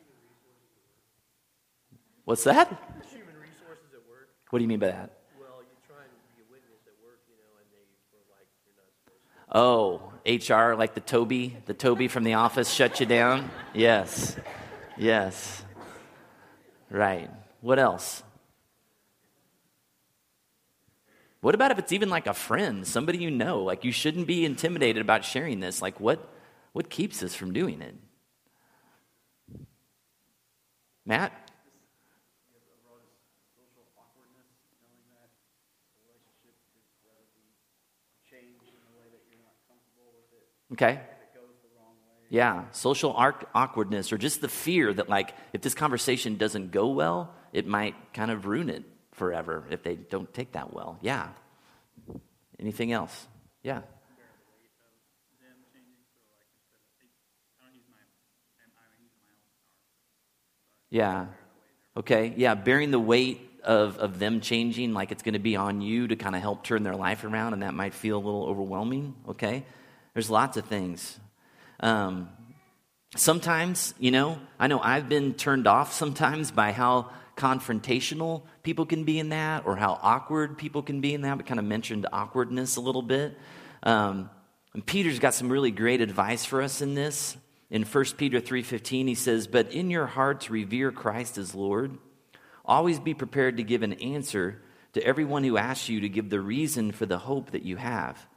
What's 2.24 2.44
that? 2.44 2.66
Human 2.66 3.34
resources 3.38 3.92
at 3.92 4.08
work. 4.08 4.28
What 4.48 4.58
do 4.58 4.62
you 4.62 4.68
mean 4.68 4.78
by 4.78 4.86
that? 4.86 5.18
Well, 5.38 5.60
you 5.60 5.76
try 5.86 6.02
and 6.02 6.12
be 6.34 6.42
a 6.42 6.50
witness 6.50 6.80
at 6.86 6.94
work, 7.04 7.20
you 7.28 7.34
know, 7.36 7.58
and 7.60 7.68
they 7.70 7.84
were 8.10 8.24
like, 8.32 8.48
you're 8.64 8.74
not 8.74 8.88
supposed 8.96 10.46
to. 10.46 10.64
Oh, 10.64 10.70
HR, 10.70 10.78
like 10.78 10.94
the 10.94 11.00
Toby, 11.00 11.58
the 11.66 11.74
Toby 11.74 12.08
from 12.08 12.24
the 12.24 12.34
office 12.34 12.70
shut 12.70 13.00
you 13.00 13.06
down? 13.06 13.50
Yes. 13.74 14.36
Yes. 14.98 15.64
Right. 16.90 17.30
What 17.60 17.78
else? 17.78 18.22
What 21.40 21.54
about 21.54 21.70
if 21.70 21.78
it's 21.78 21.92
even 21.92 22.08
like 22.08 22.26
a 22.26 22.34
friend, 22.34 22.86
somebody 22.86 23.18
you 23.18 23.30
know? 23.30 23.62
Like 23.62 23.84
you 23.84 23.92
shouldn't 23.92 24.26
be 24.26 24.44
intimidated 24.44 25.02
about 25.02 25.24
sharing 25.24 25.60
this. 25.60 25.82
Like 25.82 25.98
what 26.00 26.31
what 26.72 26.90
keeps 26.90 27.22
us 27.22 27.34
from 27.34 27.52
doing 27.52 27.82
it? 27.82 27.94
Matt? 31.04 31.32
Okay. 40.72 41.00
Yeah, 42.30 42.64
social 42.70 43.12
awkwardness 43.54 44.10
or 44.10 44.16
just 44.16 44.40
the 44.40 44.48
fear 44.48 44.94
that, 44.94 45.10
like, 45.10 45.34
if 45.52 45.60
this 45.60 45.74
conversation 45.74 46.38
doesn't 46.38 46.70
go 46.70 46.88
well, 46.88 47.34
it 47.52 47.66
might 47.66 47.94
kind 48.14 48.30
of 48.30 48.46
ruin 48.46 48.70
it 48.70 48.84
forever 49.12 49.64
if 49.68 49.82
they 49.82 49.96
don't 49.96 50.32
take 50.32 50.52
that 50.52 50.72
well. 50.72 50.98
Yeah. 51.02 51.28
Anything 52.58 52.90
else? 52.90 53.28
Yeah. 53.62 53.82
Yeah. 60.92 61.28
Okay. 61.96 62.34
Yeah. 62.36 62.54
Bearing 62.54 62.90
the 62.90 63.00
weight 63.00 63.40
of, 63.64 63.96
of 63.96 64.18
them 64.18 64.42
changing, 64.42 64.92
like 64.92 65.10
it's 65.10 65.22
going 65.22 65.32
to 65.32 65.38
be 65.40 65.56
on 65.56 65.80
you 65.80 66.06
to 66.08 66.16
kind 66.16 66.36
of 66.36 66.42
help 66.42 66.64
turn 66.64 66.82
their 66.82 66.94
life 66.94 67.24
around, 67.24 67.54
and 67.54 67.62
that 67.62 67.72
might 67.72 67.94
feel 67.94 68.18
a 68.18 68.22
little 68.22 68.44
overwhelming. 68.44 69.14
Okay. 69.26 69.64
There's 70.12 70.28
lots 70.28 70.58
of 70.58 70.66
things. 70.66 71.18
Um, 71.80 72.28
sometimes, 73.16 73.94
you 73.98 74.10
know, 74.10 74.38
I 74.58 74.66
know 74.66 74.80
I've 74.80 75.08
been 75.08 75.32
turned 75.32 75.66
off 75.66 75.94
sometimes 75.94 76.50
by 76.50 76.72
how 76.72 77.10
confrontational 77.38 78.42
people 78.62 78.84
can 78.84 79.04
be 79.04 79.18
in 79.18 79.30
that 79.30 79.64
or 79.64 79.76
how 79.76 79.98
awkward 80.02 80.58
people 80.58 80.82
can 80.82 81.00
be 81.00 81.14
in 81.14 81.22
that. 81.22 81.38
We 81.38 81.44
kind 81.44 81.58
of 81.58 81.64
mentioned 81.64 82.06
awkwardness 82.12 82.76
a 82.76 82.82
little 82.82 83.00
bit. 83.00 83.38
Um, 83.82 84.28
and 84.74 84.84
Peter's 84.84 85.18
got 85.18 85.32
some 85.32 85.48
really 85.48 85.70
great 85.70 86.02
advice 86.02 86.44
for 86.44 86.60
us 86.60 86.82
in 86.82 86.94
this. 86.94 87.38
In 87.72 87.84
1 87.84 88.18
Peter 88.18 88.38
3:15 88.38 89.06
he 89.06 89.14
says, 89.14 89.46
"But 89.46 89.72
in 89.72 89.88
your 89.88 90.06
hearts 90.06 90.50
revere 90.50 90.92
Christ 90.92 91.38
as 91.38 91.54
Lord. 91.54 91.96
Always 92.66 93.00
be 93.00 93.14
prepared 93.14 93.56
to 93.56 93.62
give 93.62 93.82
an 93.82 93.94
answer 93.94 94.62
to 94.92 95.02
everyone 95.02 95.42
who 95.42 95.56
asks 95.56 95.88
you 95.88 95.98
to 96.00 96.08
give 96.08 96.28
the 96.28 96.42
reason 96.42 96.92
for 96.92 97.06
the 97.06 97.20
hope 97.20 97.50
that 97.52 97.62
you 97.62 97.78
have. 97.78 98.28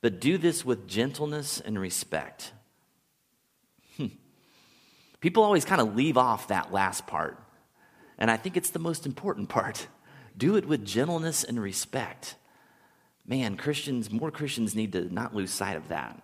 But 0.00 0.20
do 0.20 0.38
this 0.38 0.64
with 0.64 0.86
gentleness 0.86 1.58
and 1.58 1.76
respect." 1.76 2.52
Hmm. 3.96 4.14
People 5.18 5.42
always 5.42 5.64
kind 5.64 5.80
of 5.80 5.96
leave 5.96 6.16
off 6.16 6.46
that 6.46 6.72
last 6.72 7.08
part. 7.08 7.36
And 8.16 8.30
I 8.30 8.36
think 8.36 8.56
it's 8.56 8.70
the 8.70 8.78
most 8.78 9.06
important 9.06 9.48
part. 9.58 9.88
Do 10.36 10.54
it 10.54 10.66
with 10.66 10.84
gentleness 10.86 11.42
and 11.42 11.60
respect. 11.60 12.36
Man, 13.26 13.56
Christians, 13.56 14.08
more 14.08 14.30
Christians 14.30 14.76
need 14.76 14.92
to 14.92 15.12
not 15.12 15.34
lose 15.34 15.50
sight 15.50 15.76
of 15.76 15.88
that. 15.88 16.22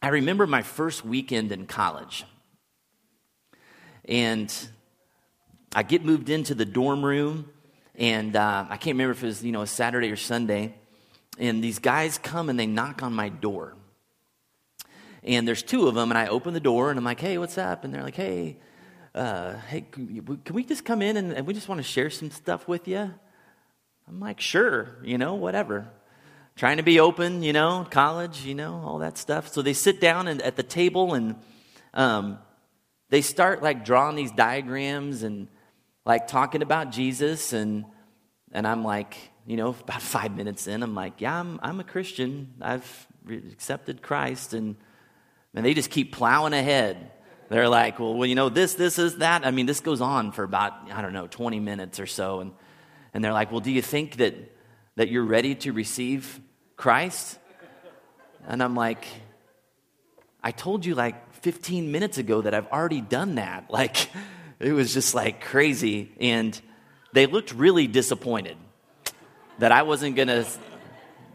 I 0.00 0.08
remember 0.08 0.46
my 0.46 0.62
first 0.62 1.04
weekend 1.04 1.50
in 1.50 1.66
college. 1.66 2.24
And 4.04 4.52
I 5.74 5.82
get 5.82 6.04
moved 6.04 6.30
into 6.30 6.54
the 6.54 6.64
dorm 6.64 7.04
room, 7.04 7.50
and 7.94 8.34
uh, 8.36 8.66
I 8.68 8.76
can't 8.76 8.94
remember 8.94 9.12
if 9.12 9.22
it 9.22 9.26
was 9.26 9.44
you 9.44 9.52
know 9.52 9.62
a 9.62 9.66
Saturday 9.66 10.10
or 10.10 10.16
Sunday. 10.16 10.74
And 11.38 11.62
these 11.62 11.78
guys 11.78 12.18
come 12.18 12.48
and 12.48 12.58
they 12.58 12.66
knock 12.66 13.02
on 13.02 13.12
my 13.12 13.28
door. 13.28 13.76
And 15.22 15.46
there's 15.46 15.62
two 15.62 15.88
of 15.88 15.94
them, 15.94 16.10
and 16.10 16.18
I 16.18 16.28
open 16.28 16.54
the 16.54 16.60
door 16.60 16.90
and 16.90 16.98
I'm 16.98 17.04
like, 17.04 17.20
"Hey, 17.20 17.36
what's 17.38 17.58
up?" 17.58 17.84
And 17.84 17.92
they're 17.92 18.02
like, 18.02 18.16
"Hey, 18.16 18.56
uh, 19.14 19.54
hey, 19.68 19.80
can 19.90 20.44
we 20.52 20.64
just 20.64 20.84
come 20.84 21.02
in 21.02 21.16
and, 21.16 21.32
and 21.32 21.46
we 21.46 21.52
just 21.52 21.68
want 21.68 21.80
to 21.80 21.82
share 21.82 22.08
some 22.08 22.30
stuff 22.30 22.68
with 22.68 22.86
you? 22.86 23.12
I'm 24.08 24.20
like, 24.20 24.40
sure, 24.40 24.96
you 25.02 25.18
know, 25.18 25.34
whatever. 25.34 25.88
Trying 26.58 26.78
to 26.78 26.82
be 26.82 26.98
open, 26.98 27.44
you 27.44 27.52
know, 27.52 27.86
college, 27.88 28.44
you 28.44 28.56
know, 28.56 28.82
all 28.84 28.98
that 28.98 29.16
stuff. 29.16 29.46
So 29.46 29.62
they 29.62 29.74
sit 29.74 30.00
down 30.00 30.26
and, 30.26 30.42
at 30.42 30.56
the 30.56 30.64
table 30.64 31.14
and 31.14 31.36
um, 31.94 32.40
they 33.10 33.20
start 33.20 33.62
like 33.62 33.84
drawing 33.84 34.16
these 34.16 34.32
diagrams 34.32 35.22
and 35.22 35.46
like 36.04 36.26
talking 36.26 36.62
about 36.62 36.90
Jesus. 36.90 37.52
And, 37.52 37.84
and 38.50 38.66
I'm 38.66 38.82
like, 38.82 39.16
you 39.46 39.56
know, 39.56 39.68
about 39.80 40.02
five 40.02 40.34
minutes 40.36 40.66
in, 40.66 40.82
I'm 40.82 40.96
like, 40.96 41.20
yeah, 41.20 41.38
I'm, 41.38 41.60
I'm 41.62 41.78
a 41.78 41.84
Christian. 41.84 42.52
I've 42.60 43.06
accepted 43.28 44.02
Christ. 44.02 44.52
And, 44.52 44.74
and 45.54 45.64
they 45.64 45.74
just 45.74 45.90
keep 45.90 46.12
plowing 46.12 46.54
ahead. 46.54 47.12
They're 47.50 47.68
like, 47.68 48.00
well, 48.00 48.14
well, 48.14 48.26
you 48.26 48.34
know, 48.34 48.48
this, 48.48 48.74
this 48.74 48.98
is 48.98 49.18
that. 49.18 49.46
I 49.46 49.52
mean, 49.52 49.66
this 49.66 49.78
goes 49.78 50.00
on 50.00 50.32
for 50.32 50.42
about, 50.42 50.72
I 50.90 51.02
don't 51.02 51.12
know, 51.12 51.28
20 51.28 51.60
minutes 51.60 52.00
or 52.00 52.06
so. 52.06 52.40
And, 52.40 52.50
and 53.14 53.22
they're 53.22 53.32
like, 53.32 53.52
well, 53.52 53.60
do 53.60 53.70
you 53.70 53.80
think 53.80 54.16
that, 54.16 54.34
that 54.96 55.08
you're 55.08 55.22
ready 55.22 55.54
to 55.54 55.72
receive 55.72 56.40
Christ? 56.78 57.38
And 58.46 58.62
I'm 58.62 58.76
like, 58.76 59.04
I 60.42 60.52
told 60.52 60.86
you 60.86 60.94
like 60.94 61.34
15 61.42 61.90
minutes 61.90 62.18
ago 62.18 62.40
that 62.40 62.54
I've 62.54 62.68
already 62.68 63.02
done 63.02 63.34
that. 63.34 63.66
Like, 63.78 64.08
it 64.60 64.72
was 64.72 64.94
just 64.94 65.14
like 65.14 65.40
crazy. 65.40 66.10
And 66.20 66.58
they 67.12 67.26
looked 67.26 67.52
really 67.52 67.86
disappointed 67.86 68.56
that 69.58 69.72
I 69.72 69.82
wasn't 69.82 70.16
going 70.16 70.28
to 70.28 70.46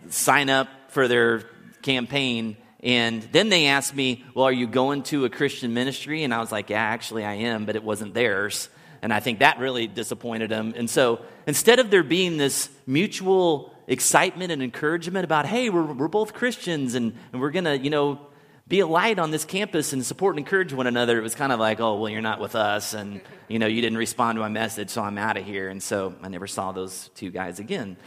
sign 0.10 0.50
up 0.50 0.68
for 0.90 1.08
their 1.08 1.44
campaign. 1.82 2.58
And 2.82 3.22
then 3.32 3.50
they 3.50 3.68
asked 3.68 3.96
me, 3.96 4.26
Well, 4.34 4.46
are 4.46 4.52
you 4.52 4.68
going 4.68 5.04
to 5.04 5.26
a 5.26 5.30
Christian 5.30 5.74
ministry? 5.74 6.24
And 6.24 6.34
I 6.34 6.40
was 6.40 6.52
like, 6.52 6.70
Yeah, 6.70 6.82
actually, 6.82 7.24
I 7.24 7.34
am, 7.34 7.66
but 7.66 7.76
it 7.76 7.84
wasn't 7.84 8.14
theirs. 8.14 8.70
And 9.02 9.14
I 9.14 9.20
think 9.20 9.40
that 9.40 9.60
really 9.60 9.88
disappointed 9.88 10.50
them. 10.50 10.74
And 10.76 10.90
so 10.90 11.22
instead 11.46 11.80
of 11.80 11.92
there 11.92 12.04
being 12.04 12.38
this 12.38 12.70
mutual 12.88 13.73
excitement 13.88 14.52
and 14.52 14.62
encouragement 14.62 15.26
about, 15.26 15.46
hey, 15.46 15.70
we're, 15.70 15.94
we're 15.94 16.08
both 16.08 16.34
Christians 16.34 16.96
and, 16.96 17.14
and 17.32 17.42
we're 17.42 17.52
going 17.52 17.66
to, 17.66 17.78
you 17.78 17.90
know, 17.90 18.20
be 18.68 18.80
a 18.80 18.88
light 18.88 19.20
on 19.20 19.32
this 19.32 19.44
campus 19.44 19.92
and 19.92 20.06
support 20.06 20.36
and 20.36 20.40
encourage 20.40 20.72
one 20.72 20.88
another, 20.88 21.18
it 21.18 21.22
was 21.22 21.36
kind 21.36 21.52
of 21.52 21.60
like, 21.60 21.80
oh, 21.80 21.98
well, 22.00 22.10
you're 22.10 22.22
not 22.22 22.40
with 22.40 22.56
us. 22.56 22.94
And, 22.94 23.20
you 23.50 23.60
know, 23.60 23.68
you 23.68 23.82
didn't 23.82 23.98
respond 23.98 24.38
to 24.38 24.40
my 24.40 24.48
message, 24.48 24.90
so 24.90 25.02
I'm 25.02 25.18
out 25.18 25.36
of 25.36 25.46
here. 25.46 25.68
And 25.68 25.84
so 25.84 26.16
I 26.22 26.30
never 26.30 26.48
saw 26.48 26.72
those 26.72 27.10
two 27.16 27.30
guys 27.30 27.60
again. 27.60 27.98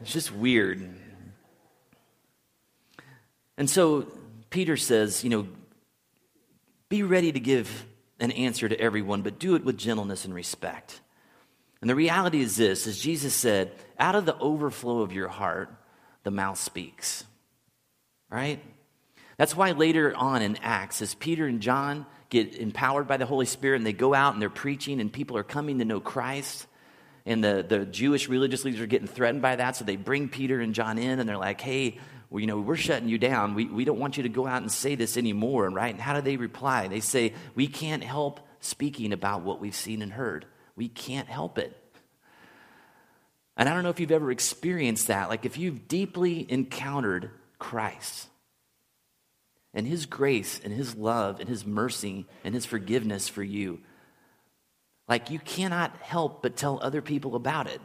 It's 0.00 0.12
just 0.12 0.32
weird. 0.32 0.88
And 3.58 3.68
so 3.68 4.06
Peter 4.50 4.76
says, 4.76 5.22
you 5.24 5.30
know, 5.30 5.46
be 6.88 7.02
ready 7.02 7.32
to 7.32 7.40
give 7.40 7.86
an 8.18 8.30
answer 8.30 8.68
to 8.68 8.80
everyone, 8.80 9.22
but 9.22 9.38
do 9.38 9.56
it 9.56 9.64
with 9.64 9.76
gentleness 9.76 10.24
and 10.24 10.34
respect. 10.34 11.00
And 11.80 11.90
the 11.90 11.94
reality 11.94 12.40
is 12.40 12.56
this, 12.56 12.86
as 12.86 12.98
Jesus 12.98 13.34
said, 13.34 13.72
out 13.98 14.14
of 14.14 14.26
the 14.26 14.36
overflow 14.38 15.00
of 15.00 15.12
your 15.12 15.28
heart, 15.28 15.70
the 16.22 16.30
mouth 16.30 16.58
speaks. 16.58 17.24
Right? 18.30 18.60
That's 19.36 19.56
why 19.56 19.72
later 19.72 20.14
on 20.16 20.42
in 20.42 20.56
Acts, 20.62 21.02
as 21.02 21.14
Peter 21.14 21.46
and 21.46 21.60
John 21.60 22.06
get 22.30 22.56
empowered 22.56 23.06
by 23.06 23.18
the 23.18 23.26
Holy 23.26 23.46
Spirit 23.46 23.76
and 23.76 23.86
they 23.86 23.92
go 23.92 24.14
out 24.14 24.32
and 24.32 24.42
they're 24.42 24.50
preaching 24.50 25.00
and 25.00 25.12
people 25.12 25.36
are 25.36 25.44
coming 25.44 25.78
to 25.78 25.84
know 25.84 26.00
Christ, 26.00 26.66
and 27.26 27.42
the, 27.42 27.64
the 27.68 27.84
Jewish 27.84 28.28
religious 28.28 28.64
leaders 28.64 28.80
are 28.80 28.86
getting 28.86 29.08
threatened 29.08 29.42
by 29.42 29.56
that, 29.56 29.76
so 29.76 29.84
they 29.84 29.96
bring 29.96 30.28
Peter 30.28 30.60
and 30.60 30.74
John 30.74 30.96
in 30.96 31.18
and 31.18 31.28
they're 31.28 31.36
like, 31.36 31.60
hey, 31.60 31.98
well, 32.30 32.40
you 32.40 32.46
know, 32.46 32.58
we're 32.58 32.76
shutting 32.76 33.08
you 33.08 33.18
down. 33.18 33.54
We, 33.54 33.66
we 33.66 33.84
don't 33.84 33.98
want 33.98 34.16
you 34.16 34.24
to 34.24 34.28
go 34.28 34.46
out 34.46 34.62
and 34.62 34.70
say 34.70 34.94
this 34.94 35.16
anymore, 35.16 35.68
right? 35.70 35.92
And 35.92 36.00
how 36.00 36.14
do 36.14 36.20
they 36.20 36.36
reply? 36.36 36.88
They 36.88 37.00
say, 37.00 37.34
we 37.54 37.66
can't 37.66 38.02
help 38.02 38.40
speaking 38.60 39.12
about 39.12 39.42
what 39.42 39.60
we've 39.60 39.74
seen 39.74 40.02
and 40.02 40.12
heard. 40.12 40.46
We 40.74 40.88
can't 40.88 41.28
help 41.28 41.58
it. 41.58 41.76
And 43.56 43.68
I 43.68 43.74
don't 43.74 43.82
know 43.82 43.90
if 43.90 44.00
you've 44.00 44.12
ever 44.12 44.30
experienced 44.30 45.06
that. 45.06 45.28
Like 45.28 45.44
if 45.44 45.58
you've 45.58 45.88
deeply 45.88 46.46
encountered 46.50 47.30
Christ, 47.58 48.28
and 49.76 49.86
His 49.86 50.06
grace 50.06 50.58
and 50.64 50.72
His 50.72 50.96
love 50.96 51.38
and 51.38 51.48
His 51.48 51.64
mercy 51.64 52.26
and 52.42 52.54
His 52.54 52.64
forgiveness 52.64 53.28
for 53.28 53.44
you. 53.44 53.78
Like, 55.06 55.30
you 55.30 55.38
cannot 55.38 55.94
help 56.00 56.42
but 56.42 56.56
tell 56.56 56.80
other 56.82 57.02
people 57.02 57.36
about 57.36 57.68
it. 57.68 57.80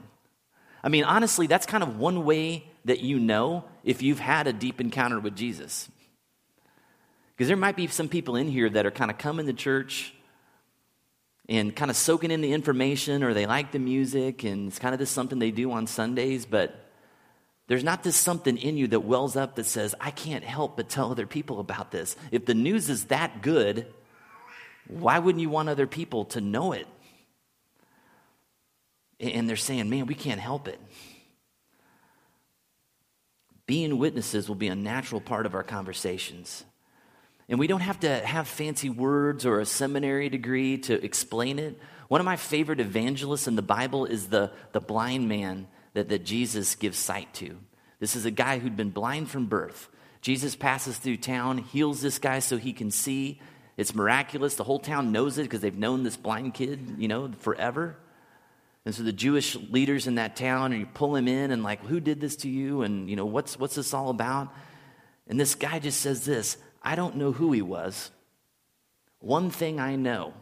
I 0.84 0.90
mean, 0.90 1.04
honestly, 1.04 1.46
that's 1.46 1.68
kind 1.68 1.84
of 1.84 2.00
one 2.00 2.26
way 2.26 2.66
that 2.86 3.02
you 3.02 3.20
know 3.20 3.66
if 3.84 4.02
you've 4.02 4.20
had 4.20 4.48
a 4.48 4.54
deep 4.54 4.82
encounter 4.82 5.20
with 5.20 5.36
Jesus. 5.36 5.88
Because 7.36 7.48
there 7.48 7.58
might 7.58 7.76
be 7.76 7.86
some 7.88 8.10
people 8.10 8.36
in 8.38 8.48
here 8.48 8.70
that 8.70 8.88
are 8.88 8.92
kind 8.92 9.12
of 9.12 9.20
coming 9.20 9.46
to 9.46 9.54
church 9.54 10.16
and 11.52 11.76
kind 11.76 11.92
of 11.92 11.98
soaking 11.98 12.32
in 12.32 12.40
the 12.40 12.54
information 12.54 13.24
or 13.24 13.34
they 13.34 13.46
like 13.46 13.74
the 13.74 13.80
music 13.80 14.46
and 14.46 14.70
it's 14.70 14.80
kind 14.80 14.94
of 14.94 15.02
just 15.02 15.12
something 15.12 15.38
they 15.38 15.52
do 15.52 15.70
on 15.74 15.86
Sundays, 15.86 16.46
but 16.46 16.90
there's 17.68 17.84
not 17.84 18.04
this 18.04 18.16
something 18.16 18.56
in 18.56 18.78
you 18.78 18.88
that 18.88 19.02
wells 19.02 19.36
up 19.36 19.56
that 19.56 19.66
says, 19.66 19.94
I 20.00 20.12
can't 20.12 20.46
help 20.46 20.78
but 20.78 20.88
tell 20.88 21.12
other 21.12 21.28
people 21.28 21.60
about 21.60 21.92
this. 21.92 22.16
If 22.32 22.46
the 22.46 22.54
news 22.54 22.90
is 22.90 23.06
that 23.06 23.42
good, 23.42 23.86
why 24.88 25.20
wouldn't 25.20 25.42
you 25.42 25.50
want 25.50 25.68
other 25.68 25.88
people 25.88 26.24
to 26.26 26.40
know 26.40 26.72
it? 26.72 26.88
And 29.20 29.50
they're 29.50 29.58
saying, 29.58 29.90
man, 29.90 30.06
we 30.06 30.16
can't 30.16 30.40
help 30.40 30.70
it. 30.70 30.80
Being 33.66 33.98
witnesses 33.98 34.48
will 34.48 34.56
be 34.56 34.70
a 34.70 34.76
natural 34.76 35.20
part 35.20 35.46
of 35.46 35.54
our 35.54 35.64
conversations. 35.64 36.64
And 37.52 37.60
we 37.60 37.68
don't 37.68 37.82
have 37.82 38.00
to 38.00 38.26
have 38.26 38.48
fancy 38.48 38.90
words 38.90 39.46
or 39.46 39.60
a 39.60 39.66
seminary 39.66 40.30
degree 40.30 40.78
to 40.80 41.04
explain 41.04 41.60
it. 41.60 41.78
One 42.08 42.22
of 42.22 42.26
my 42.26 42.38
favorite 42.38 42.80
evangelists 42.80 43.46
in 43.46 43.58
the 43.58 43.62
Bible 43.62 44.06
is 44.06 44.28
the, 44.28 44.52
the 44.72 44.80
blind 44.80 45.28
man 45.28 45.68
that, 45.94 46.08
that 46.08 46.24
Jesus 46.24 46.76
gives 46.76 46.98
sight 46.98 47.34
to. 47.36 47.58
This 48.00 48.16
is 48.16 48.24
a 48.24 48.32
guy 48.32 48.60
who'd 48.60 48.78
been 48.78 48.92
blind 48.92 49.30
from 49.30 49.48
birth. 49.48 49.90
Jesus 50.22 50.56
passes 50.56 50.98
through 50.98 51.18
town, 51.18 51.58
heals 51.58 52.02
this 52.02 52.20
guy 52.20 52.40
so 52.40 52.56
he 52.56 52.72
can 52.72 52.90
see. 52.90 53.42
It's 53.76 53.94
miraculous. 53.94 54.56
The 54.56 54.64
whole 54.64 54.80
town 54.80 55.12
knows 55.12 55.38
it 55.38 55.44
because 55.44 55.60
they've 55.60 55.78
known 55.78 56.04
this 56.04 56.16
blind 56.16 56.54
kid, 56.54 56.96
you 57.00 57.10
know, 57.10 57.34
forever. 57.40 57.98
And 58.86 58.96
so 58.96 59.04
the 59.04 59.12
Jewish 59.12 59.58
leaders 59.58 60.08
in 60.08 60.16
that 60.16 60.38
town, 60.38 60.72
and 60.72 60.80
you 60.80 60.88
pull 60.88 61.18
him 61.18 61.28
in 61.28 61.52
and 61.52 61.64
like, 61.64 61.86
who 61.86 62.00
did 62.00 62.22
this 62.22 62.38
to 62.38 62.50
you? 62.50 62.84
And, 62.84 63.10
you 63.10 63.18
know, 63.18 63.26
what's, 63.26 63.60
what's 63.60 63.76
this 63.76 63.94
all 63.94 64.10
about? 64.10 64.54
And 65.28 65.38
this 65.38 65.54
guy 65.56 65.80
just 65.80 66.00
says 66.00 66.24
this 66.24 66.56
I 66.82 66.96
don't 66.96 67.18
know 67.18 67.32
who 67.32 67.52
he 67.52 67.62
was. 67.62 68.12
One 69.20 69.50
thing 69.52 69.80
I 69.80 69.96
know 69.96 70.34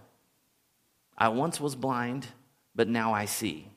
I 1.18 1.30
once 1.30 1.60
was 1.60 1.76
blind, 1.76 2.28
but 2.74 2.88
now 2.88 3.14
I 3.14 3.26
see. 3.26 3.68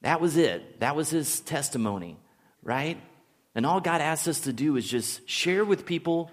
That 0.00 0.20
was 0.20 0.36
it. 0.36 0.80
That 0.80 0.96
was 0.96 1.10
his 1.10 1.40
testimony, 1.40 2.16
right? 2.62 2.98
And 3.54 3.66
all 3.66 3.80
God 3.80 4.00
asks 4.00 4.28
us 4.28 4.40
to 4.40 4.52
do 4.52 4.76
is 4.76 4.88
just 4.88 5.28
share 5.28 5.64
with 5.64 5.84
people 5.84 6.30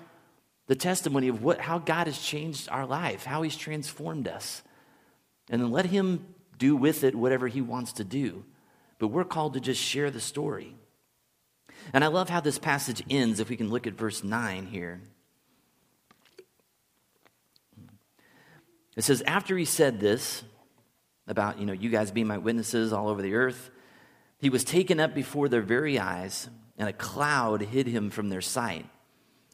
the 0.68 0.76
testimony 0.76 1.28
of 1.28 1.44
what, 1.44 1.60
how 1.60 1.80
God 1.80 2.08
has 2.08 2.20
changed 2.20 2.70
our 2.70 2.86
life, 2.86 3.26
how 3.26 3.42
He's 3.42 3.58
transformed 3.58 4.28
us. 4.28 4.62
And 5.50 5.62
then 5.62 5.72
let 5.72 5.86
Him 5.86 6.26
do 6.58 6.76
with 6.76 7.04
it 7.04 7.16
whatever 7.16 7.48
He 7.48 7.60
wants 7.60 7.94
to 7.94 8.04
do. 8.04 8.46
But 9.00 9.08
we're 9.08 9.24
called 9.24 9.56
to 9.56 9.60
just 9.60 9.82
share 9.82 10.12
the 10.12 10.22
story. 10.22 10.76
And 11.94 12.04
I 12.04 12.08
love 12.08 12.30
how 12.30 12.40
this 12.40 12.60
passage 12.60 13.04
ends, 13.10 13.40
if 13.40 13.50
we 13.50 13.58
can 13.58 13.70
look 13.70 13.88
at 13.88 13.94
verse 13.94 14.24
9 14.24 14.68
here. 14.68 15.02
It 18.96 19.04
says, 19.04 19.22
After 19.24 19.58
he 19.58 19.66
said 19.66 20.00
this, 20.00 20.44
about, 21.30 21.60
you 21.60 21.66
know, 21.66 21.74
you 21.74 21.90
guys 21.90 22.12
being 22.12 22.28
my 22.28 22.40
witnesses 22.40 22.92
all 22.92 23.08
over 23.08 23.22
the 23.22 23.36
earth. 23.36 23.70
He 24.40 24.50
was 24.50 24.64
taken 24.64 25.00
up 25.00 25.14
before 25.14 25.48
their 25.48 25.62
very 25.62 26.00
eyes, 26.00 26.50
and 26.78 26.90
a 26.90 26.94
cloud 26.94 27.62
hid 27.62 27.88
him 27.88 28.10
from 28.10 28.30
their 28.30 28.42
sight. 28.42 28.88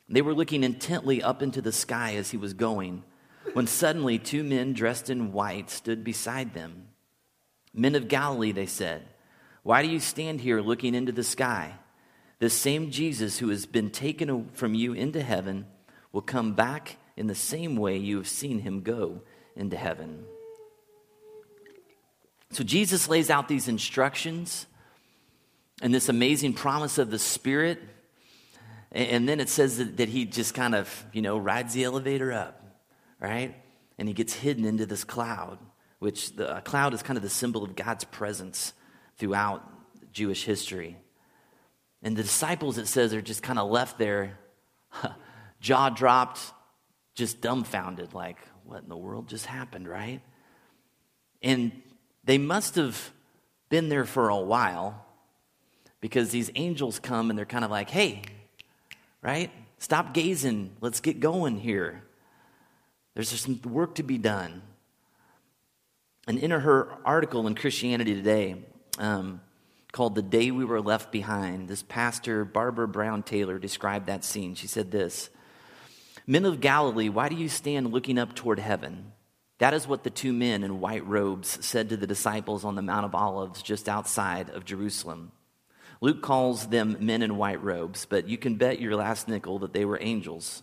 They 0.07 0.21
were 0.21 0.33
looking 0.33 0.63
intently 0.63 1.21
up 1.21 1.43
into 1.43 1.61
the 1.61 1.73
sky 1.73 2.15
as 2.15 2.31
he 2.31 2.37
was 2.37 2.53
going, 2.53 3.03
when 3.53 3.67
suddenly 3.67 4.17
two 4.17 4.43
men 4.43 4.73
dressed 4.73 5.09
in 5.09 5.33
white 5.33 5.69
stood 5.69 6.03
beside 6.03 6.53
them. 6.53 6.87
Men 7.73 7.95
of 7.95 8.07
Galilee, 8.07 8.53
they 8.53 8.67
said, 8.67 9.03
why 9.63 9.81
do 9.81 9.89
you 9.89 9.99
stand 9.99 10.41
here 10.41 10.61
looking 10.61 10.93
into 10.93 11.11
the 11.11 11.23
sky? 11.23 11.73
This 12.39 12.53
same 12.53 12.91
Jesus 12.91 13.39
who 13.39 13.49
has 13.49 13.65
been 13.65 13.89
taken 13.89 14.49
from 14.53 14.73
you 14.73 14.93
into 14.93 15.21
heaven 15.21 15.65
will 16.11 16.21
come 16.21 16.53
back 16.53 16.97
in 17.15 17.27
the 17.27 17.35
same 17.35 17.75
way 17.75 17.97
you 17.97 18.17
have 18.17 18.27
seen 18.27 18.59
him 18.59 18.81
go 18.81 19.21
into 19.55 19.77
heaven. 19.77 20.25
So 22.51 22.63
Jesus 22.63 23.07
lays 23.07 23.29
out 23.29 23.47
these 23.47 23.67
instructions 23.67 24.65
and 25.81 25.93
this 25.93 26.09
amazing 26.09 26.53
promise 26.53 26.97
of 26.97 27.09
the 27.09 27.19
Spirit. 27.19 27.81
And 28.91 29.27
then 29.27 29.39
it 29.39 29.49
says 29.49 29.77
that, 29.77 29.97
that 29.97 30.09
he 30.09 30.25
just 30.25 30.53
kind 30.53 30.75
of, 30.75 31.05
you 31.11 31.21
know, 31.21 31.37
rides 31.37 31.73
the 31.73 31.83
elevator 31.83 32.31
up, 32.31 32.63
right? 33.19 33.55
And 33.97 34.07
he 34.07 34.13
gets 34.13 34.33
hidden 34.33 34.63
into 34.63 34.85
this 34.85 35.03
cloud, 35.03 35.57
which 35.99 36.35
the 36.35 36.61
cloud 36.63 36.93
is 36.93 37.03
kind 37.03 37.17
of 37.17 37.23
the 37.23 37.29
symbol 37.29 37.63
of 37.63 37.75
God's 37.75 38.05
presence 38.05 38.73
throughout 39.17 39.63
Jewish 40.13 40.45
history. 40.45 40.97
And 42.05 42.15
the 42.15 42.21
disciples, 42.21 42.77
it 42.77 42.85
says, 42.85 43.15
are 43.15 43.21
just 43.21 43.41
kind 43.41 43.57
of 43.57 43.71
left 43.71 43.97
there, 43.97 44.37
jaw 45.59 45.89
dropped, 45.89 46.39
just 47.15 47.41
dumbfounded, 47.41 48.13
like, 48.13 48.37
what 48.63 48.83
in 48.83 48.89
the 48.89 48.95
world 48.95 49.27
just 49.27 49.47
happened, 49.47 49.87
right? 49.87 50.21
And 51.41 51.71
they 52.23 52.37
must 52.37 52.75
have 52.75 53.11
been 53.69 53.89
there 53.89 54.05
for 54.05 54.29
a 54.29 54.37
while 54.37 55.03
because 55.99 56.29
these 56.29 56.51
angels 56.53 56.99
come 56.99 57.31
and 57.31 57.39
they're 57.39 57.43
kind 57.43 57.65
of 57.65 57.71
like, 57.71 57.89
hey, 57.89 58.21
right? 59.23 59.49
Stop 59.79 60.13
gazing. 60.13 60.75
Let's 60.81 60.99
get 60.99 61.19
going 61.19 61.57
here. 61.57 62.03
There's 63.15 63.29
some 63.29 63.59
work 63.63 63.95
to 63.95 64.03
be 64.03 64.19
done. 64.19 64.61
And 66.27 66.37
in 66.37 66.51
her 66.51 66.87
article 67.03 67.47
in 67.47 67.55
Christianity 67.55 68.13
Today, 68.13 68.63
um, 68.99 69.41
called 69.95 70.15
The 70.15 70.21
Day 70.21 70.51
We 70.51 70.65
Were 70.65 70.81
Left 70.81 71.09
Behind. 71.09 71.69
This 71.69 71.81
pastor, 71.81 72.43
Barbara 72.43 72.85
Brown 72.85 73.23
Taylor, 73.23 73.57
described 73.57 74.07
that 74.07 74.25
scene. 74.25 74.53
She 74.53 74.67
said 74.67 74.91
this 74.91 75.29
Men 76.27 76.43
of 76.43 76.59
Galilee, 76.59 77.07
why 77.07 77.29
do 77.29 77.35
you 77.37 77.47
stand 77.47 77.93
looking 77.93 78.17
up 78.17 78.35
toward 78.35 78.59
heaven? 78.59 79.13
That 79.59 79.73
is 79.73 79.87
what 79.87 80.03
the 80.03 80.09
two 80.09 80.33
men 80.33 80.65
in 80.65 80.81
white 80.81 81.07
robes 81.07 81.65
said 81.65 81.87
to 81.87 81.97
the 81.97 82.07
disciples 82.07 82.65
on 82.65 82.75
the 82.75 82.81
Mount 82.81 83.05
of 83.05 83.15
Olives 83.15 83.61
just 83.61 83.87
outside 83.87 84.49
of 84.49 84.65
Jerusalem. 84.65 85.31
Luke 86.01 86.21
calls 86.21 86.67
them 86.67 86.97
men 86.99 87.21
in 87.21 87.37
white 87.37 87.63
robes, 87.63 88.05
but 88.05 88.27
you 88.27 88.37
can 88.37 88.55
bet 88.55 88.81
your 88.81 88.97
last 88.97 89.29
nickel 89.29 89.59
that 89.59 89.71
they 89.71 89.85
were 89.85 89.97
angels. 90.01 90.61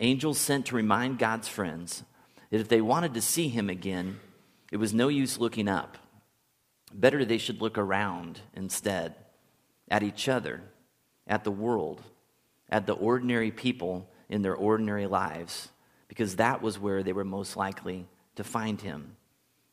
Angels 0.00 0.38
sent 0.38 0.66
to 0.66 0.74
remind 0.74 1.20
God's 1.20 1.46
friends 1.46 2.02
that 2.50 2.60
if 2.60 2.66
they 2.66 2.80
wanted 2.80 3.14
to 3.14 3.22
see 3.22 3.46
him 3.46 3.70
again, 3.70 4.18
it 4.72 4.78
was 4.78 4.92
no 4.92 5.06
use 5.06 5.38
looking 5.38 5.68
up. 5.68 5.98
Better 6.98 7.26
they 7.26 7.36
should 7.36 7.60
look 7.60 7.76
around 7.76 8.40
instead, 8.54 9.14
at 9.90 10.02
each 10.02 10.30
other, 10.30 10.62
at 11.26 11.44
the 11.44 11.50
world, 11.50 12.00
at 12.70 12.86
the 12.86 12.94
ordinary 12.94 13.50
people 13.50 14.08
in 14.30 14.40
their 14.40 14.54
ordinary 14.54 15.06
lives, 15.06 15.68
because 16.08 16.36
that 16.36 16.62
was 16.62 16.78
where 16.78 17.02
they 17.02 17.12
were 17.12 17.22
most 17.22 17.54
likely 17.54 18.06
to 18.36 18.42
find 18.42 18.80
him. 18.80 19.16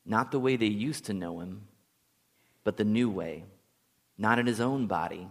Not 0.06 0.32
the 0.32 0.40
way 0.40 0.58
they 0.58 0.66
used 0.66 1.06
to 1.06 1.14
know 1.14 1.40
him, 1.40 1.68
but 2.66 2.76
the 2.76 2.84
new 2.84 3.10
way. 3.10 3.46
Not 4.18 4.38
in 4.38 4.46
his 4.46 4.60
own 4.60 4.88
body, 4.88 5.30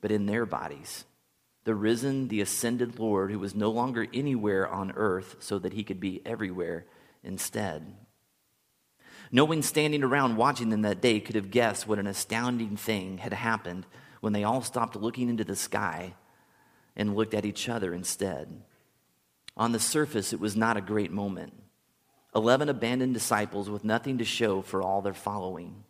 but 0.00 0.10
in 0.10 0.24
their 0.24 0.46
bodies. 0.46 1.04
The 1.64 1.74
risen, 1.74 2.28
the 2.28 2.40
ascended 2.40 2.98
Lord 2.98 3.30
who 3.30 3.38
was 3.38 3.54
no 3.54 3.70
longer 3.70 4.06
anywhere 4.14 4.66
on 4.66 4.92
earth 4.96 5.36
so 5.40 5.58
that 5.58 5.74
he 5.74 5.84
could 5.84 6.00
be 6.00 6.22
everywhere 6.24 6.86
instead. 7.22 7.94
No 9.32 9.44
one 9.44 9.62
standing 9.62 10.02
around 10.02 10.36
watching 10.36 10.70
them 10.70 10.82
that 10.82 11.00
day 11.00 11.20
could 11.20 11.36
have 11.36 11.50
guessed 11.50 11.86
what 11.86 11.98
an 11.98 12.06
astounding 12.06 12.76
thing 12.76 13.18
had 13.18 13.32
happened 13.32 13.86
when 14.20 14.32
they 14.32 14.44
all 14.44 14.62
stopped 14.62 14.96
looking 14.96 15.28
into 15.28 15.44
the 15.44 15.56
sky 15.56 16.14
and 16.96 17.14
looked 17.14 17.34
at 17.34 17.44
each 17.44 17.68
other 17.68 17.94
instead. 17.94 18.62
On 19.56 19.72
the 19.72 19.78
surface, 19.78 20.32
it 20.32 20.40
was 20.40 20.56
not 20.56 20.76
a 20.76 20.82
great 20.82 21.12
moment. 21.12 21.52
Eleven 22.34 22.68
abandoned 22.68 23.14
disciples 23.14 23.70
with 23.70 23.84
nothing 23.84 24.18
to 24.18 24.24
show 24.24 24.62
for 24.62 24.82
all 24.82 25.02
their 25.02 25.14
following. 25.14 25.84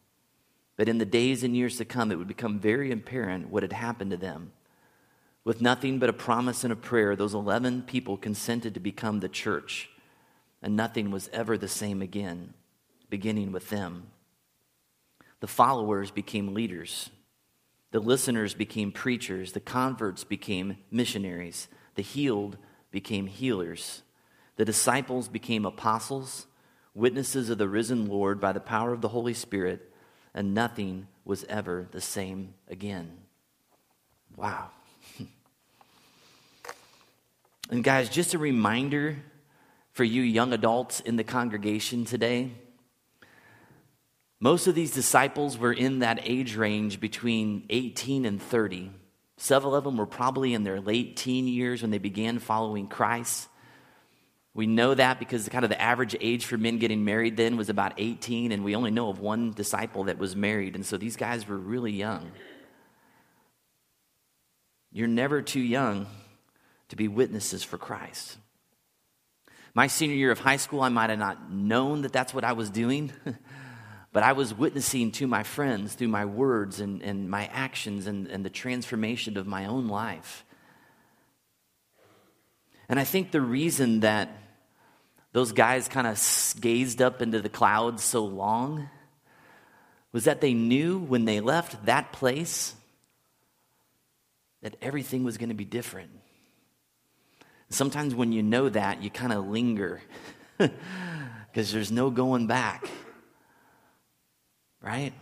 But 0.76 0.88
in 0.88 0.98
the 0.98 1.04
days 1.04 1.42
and 1.42 1.56
years 1.56 1.76
to 1.78 1.84
come, 1.84 2.10
it 2.10 2.16
would 2.16 2.28
become 2.28 2.58
very 2.58 2.90
apparent 2.90 3.50
what 3.50 3.62
had 3.62 3.72
happened 3.72 4.10
to 4.12 4.16
them. 4.16 4.52
With 5.44 5.60
nothing 5.60 5.98
but 5.98 6.08
a 6.08 6.14
promise 6.14 6.64
and 6.64 6.72
a 6.72 6.76
prayer, 6.76 7.16
those 7.16 7.34
11 7.34 7.82
people 7.82 8.16
consented 8.16 8.74
to 8.74 8.80
become 8.80 9.20
the 9.20 9.28
church, 9.28 9.90
and 10.62 10.76
nothing 10.76 11.10
was 11.10 11.28
ever 11.32 11.56
the 11.56 11.68
same 11.68 12.02
again, 12.02 12.54
beginning 13.10 13.52
with 13.52 13.70
them. 13.70 14.08
The 15.40 15.46
followers 15.46 16.10
became 16.10 16.54
leaders. 16.54 17.10
The 17.90 18.00
listeners 18.00 18.54
became 18.54 18.92
preachers. 18.92 19.52
The 19.52 19.60
converts 19.60 20.24
became 20.24 20.78
missionaries. 20.90 21.68
The 21.96 22.02
healed 22.02 22.56
became 22.90 23.26
healers. 23.26 24.02
The 24.56 24.64
disciples 24.64 25.28
became 25.28 25.64
apostles, 25.64 26.46
witnesses 26.94 27.50
of 27.50 27.58
the 27.58 27.68
risen 27.68 28.06
Lord 28.06 28.40
by 28.40 28.52
the 28.52 28.60
power 28.60 28.92
of 28.92 29.00
the 29.00 29.08
Holy 29.08 29.34
Spirit, 29.34 29.92
and 30.34 30.54
nothing 30.54 31.08
was 31.24 31.44
ever 31.44 31.88
the 31.90 32.00
same 32.00 32.54
again. 32.68 33.10
Wow. 34.36 34.70
and 37.70 37.82
guys, 37.82 38.08
just 38.08 38.34
a 38.34 38.38
reminder 38.38 39.16
for 39.92 40.04
you 40.04 40.22
young 40.22 40.52
adults 40.52 41.00
in 41.00 41.16
the 41.16 41.24
congregation 41.24 42.04
today. 42.04 42.52
Most 44.40 44.66
of 44.66 44.74
these 44.74 44.90
disciples 44.90 45.58
were 45.58 45.72
in 45.72 45.98
that 45.98 46.20
age 46.22 46.56
range 46.56 46.98
between 46.98 47.66
18 47.68 48.24
and 48.24 48.40
30. 48.40 48.90
Several 49.36 49.74
of 49.74 49.84
them 49.84 49.98
were 49.98 50.06
probably 50.06 50.54
in 50.54 50.64
their 50.64 50.80
late 50.80 51.16
teen 51.16 51.46
years 51.46 51.82
when 51.82 51.90
they 51.90 51.98
began 51.98 52.38
following 52.38 52.88
Christ. 52.88 53.48
We 54.54 54.66
know 54.66 54.94
that 54.94 55.18
because 55.18 55.48
kind 55.48 55.64
of 55.64 55.70
the 55.70 55.80
average 55.80 56.16
age 56.20 56.46
for 56.46 56.58
men 56.58 56.78
getting 56.78 57.04
married 57.04 57.36
then 57.36 57.56
was 57.56 57.68
about 57.68 57.94
18, 57.98 58.50
and 58.50 58.64
we 58.64 58.74
only 58.74 58.90
know 58.90 59.08
of 59.10 59.20
one 59.20 59.52
disciple 59.52 60.04
that 60.04 60.18
was 60.18 60.34
married. 60.34 60.74
And 60.74 60.84
so 60.84 60.96
these 60.96 61.16
guys 61.16 61.46
were 61.46 61.56
really 61.56 61.92
young. 61.92 62.32
You're 64.90 65.06
never 65.06 65.40
too 65.40 65.60
young 65.60 66.06
to 66.88 66.96
be 66.96 67.08
witnesses 67.08 67.62
for 67.62 67.78
Christ. 67.78 68.38
My 69.72 69.86
senior 69.86 70.16
year 70.16 70.32
of 70.32 70.40
high 70.40 70.56
school, 70.56 70.80
I 70.80 70.88
might 70.88 71.10
have 71.10 71.18
not 71.18 71.52
known 71.52 72.02
that 72.02 72.12
that's 72.12 72.34
what 72.34 72.42
I 72.42 72.52
was 72.54 72.70
doing, 72.70 73.12
but 74.12 74.22
I 74.22 74.32
was 74.32 74.52
witnessing 74.52 75.12
to 75.12 75.26
my 75.26 75.42
friends 75.42 75.94
through 75.94 76.08
my 76.08 76.24
words 76.24 76.80
and, 76.80 77.02
and 77.02 77.30
my 77.30 77.46
actions 77.52 78.06
and, 78.06 78.26
and 78.26 78.44
the 78.44 78.50
transformation 78.50 79.36
of 79.36 79.46
my 79.46 79.66
own 79.66 79.88
life. 79.88 80.44
And 82.88 82.98
I 82.98 83.04
think 83.04 83.30
the 83.30 83.40
reason 83.40 84.00
that 84.00 84.36
those 85.32 85.52
guys 85.52 85.86
kind 85.86 86.08
of 86.08 86.20
gazed 86.60 87.00
up 87.00 87.22
into 87.22 87.40
the 87.40 87.48
clouds 87.48 88.02
so 88.02 88.24
long 88.24 88.90
was 90.10 90.24
that 90.24 90.40
they 90.40 90.54
knew 90.54 90.98
when 90.98 91.24
they 91.24 91.38
left 91.38 91.86
that 91.86 92.12
place 92.12 92.74
that 94.62 94.74
everything 94.82 95.22
was 95.22 95.38
going 95.38 95.50
to 95.50 95.54
be 95.54 95.64
different. 95.64 96.10
Sometimes 97.68 98.12
when 98.12 98.32
you 98.32 98.42
know 98.42 98.68
that, 98.68 99.02
you 99.02 99.10
kind 99.10 99.32
of 99.32 99.46
linger 99.46 100.02
because 100.58 101.72
there's 101.72 101.92
no 101.92 102.10
going 102.10 102.48
back. 102.48 102.88
Right? 104.82 105.12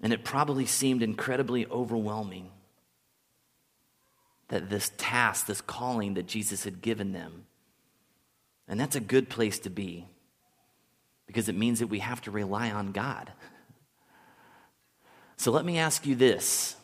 And 0.00 0.12
it 0.12 0.24
probably 0.24 0.66
seemed 0.66 1.02
incredibly 1.02 1.66
overwhelming 1.66 2.50
that 4.48 4.70
this 4.70 4.90
task, 4.96 5.46
this 5.46 5.60
calling 5.60 6.14
that 6.14 6.26
Jesus 6.26 6.64
had 6.64 6.80
given 6.80 7.12
them. 7.12 7.44
And 8.66 8.78
that's 8.78 8.96
a 8.96 9.00
good 9.00 9.28
place 9.28 9.58
to 9.60 9.70
be 9.70 10.06
because 11.26 11.48
it 11.48 11.56
means 11.56 11.80
that 11.80 11.88
we 11.88 11.98
have 11.98 12.20
to 12.22 12.30
rely 12.30 12.70
on 12.70 12.92
God. 12.92 13.32
So 15.40 15.52
let 15.52 15.64
me 15.64 15.78
ask 15.78 16.04
you 16.04 16.16
this 16.16 16.74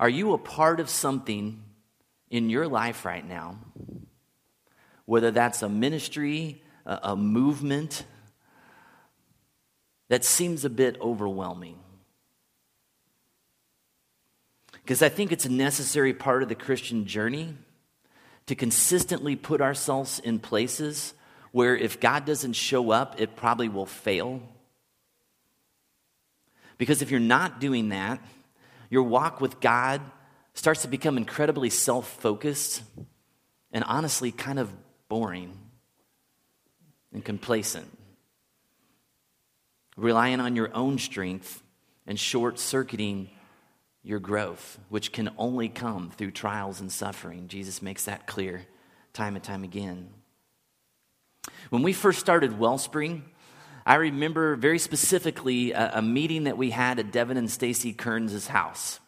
Are 0.00 0.08
you 0.08 0.32
a 0.32 0.38
part 0.38 0.80
of 0.80 0.88
something 0.88 1.62
in 2.30 2.48
your 2.48 2.66
life 2.66 3.04
right 3.04 3.26
now? 3.26 3.58
Whether 5.04 5.30
that's 5.30 5.62
a 5.62 5.68
ministry, 5.68 6.62
a, 6.88 7.16
movement 7.16 8.04
that 10.08 10.24
seems 10.24 10.64
a 10.64 10.70
bit 10.70 10.96
overwhelming. 11.00 11.78
Because 14.72 15.02
I 15.02 15.10
think 15.10 15.32
it's 15.32 15.44
a 15.44 15.52
necessary 15.52 16.14
part 16.14 16.42
of 16.42 16.48
the 16.48 16.54
Christian 16.54 17.06
journey 17.06 17.54
to 18.46 18.54
consistently 18.54 19.36
put 19.36 19.60
ourselves 19.60 20.18
in 20.18 20.38
places 20.38 21.12
where 21.52 21.76
if 21.76 22.00
God 22.00 22.24
doesn't 22.24 22.54
show 22.54 22.90
up, 22.90 23.20
it 23.20 23.36
probably 23.36 23.68
will 23.68 23.86
fail. 23.86 24.40
Because 26.78 27.02
if 27.02 27.10
you're 27.10 27.20
not 27.20 27.60
doing 27.60 27.90
that, 27.90 28.22
your 28.88 29.02
walk 29.02 29.42
with 29.42 29.60
God 29.60 30.00
starts 30.54 30.82
to 30.82 30.88
become 30.88 31.18
incredibly 31.18 31.68
self 31.68 32.08
focused 32.20 32.82
and 33.72 33.84
honestly 33.84 34.32
kind 34.32 34.58
of 34.58 34.72
boring 35.08 35.52
and 37.12 37.24
complacent. 37.24 37.86
Relying 39.96 40.40
on 40.40 40.56
your 40.56 40.74
own 40.74 40.98
strength 40.98 41.62
and 42.06 42.18
short 42.18 42.58
circuiting 42.58 43.30
your 44.02 44.20
growth, 44.20 44.78
which 44.88 45.12
can 45.12 45.30
only 45.36 45.68
come 45.68 46.10
through 46.10 46.30
trials 46.30 46.80
and 46.80 46.90
suffering. 46.90 47.48
Jesus 47.48 47.82
makes 47.82 48.04
that 48.04 48.26
clear 48.26 48.64
time 49.12 49.34
and 49.34 49.44
time 49.44 49.64
again. 49.64 50.08
When 51.70 51.82
we 51.82 51.92
first 51.92 52.20
started 52.20 52.58
Wellspring, 52.58 53.24
I 53.84 53.96
remember 53.96 54.56
very 54.56 54.78
specifically 54.78 55.72
a, 55.72 55.92
a 55.94 56.02
meeting 56.02 56.44
that 56.44 56.56
we 56.56 56.70
had 56.70 56.98
at 56.98 57.10
Devin 57.10 57.36
and 57.36 57.50
Stacy 57.50 57.92
Kearns' 57.92 58.46
house. 58.46 59.00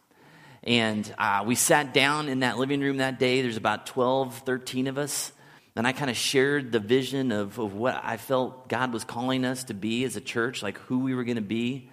And 0.63 1.11
uh, 1.17 1.43
we 1.45 1.55
sat 1.55 1.93
down 1.93 2.29
in 2.29 2.41
that 2.41 2.57
living 2.57 2.81
room 2.81 2.97
that 2.97 3.19
day. 3.19 3.41
There's 3.41 3.57
about 3.57 3.87
12, 3.87 4.39
13 4.39 4.87
of 4.87 4.97
us. 4.97 5.31
And 5.75 5.87
I 5.87 5.93
kind 5.93 6.09
of 6.09 6.17
shared 6.17 6.71
the 6.71 6.79
vision 6.79 7.31
of, 7.31 7.57
of 7.57 7.73
what 7.73 7.99
I 8.03 8.17
felt 8.17 8.67
God 8.67 8.91
was 8.91 9.03
calling 9.03 9.45
us 9.45 9.63
to 9.65 9.73
be 9.73 10.03
as 10.03 10.15
a 10.15 10.21
church, 10.21 10.61
like 10.61 10.77
who 10.79 10.99
we 10.99 11.15
were 11.15 11.23
going 11.23 11.37
to 11.37 11.41
be. 11.41 11.89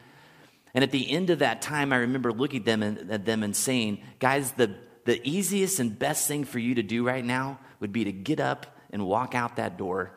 And 0.74 0.82
at 0.82 0.90
the 0.90 1.08
end 1.10 1.30
of 1.30 1.38
that 1.40 1.62
time, 1.62 1.92
I 1.92 1.98
remember 1.98 2.32
looking 2.32 2.60
at 2.60 2.66
them 2.66 2.82
and, 2.82 3.10
at 3.10 3.24
them 3.24 3.42
and 3.42 3.54
saying, 3.54 4.02
guys, 4.18 4.50
the, 4.52 4.74
the 5.04 5.20
easiest 5.26 5.78
and 5.78 5.96
best 5.96 6.26
thing 6.26 6.44
for 6.44 6.58
you 6.58 6.74
to 6.74 6.82
do 6.82 7.06
right 7.06 7.24
now 7.24 7.60
would 7.80 7.92
be 7.92 8.04
to 8.04 8.12
get 8.12 8.40
up 8.40 8.66
and 8.90 9.06
walk 9.06 9.34
out 9.34 9.56
that 9.56 9.78
door 9.78 10.12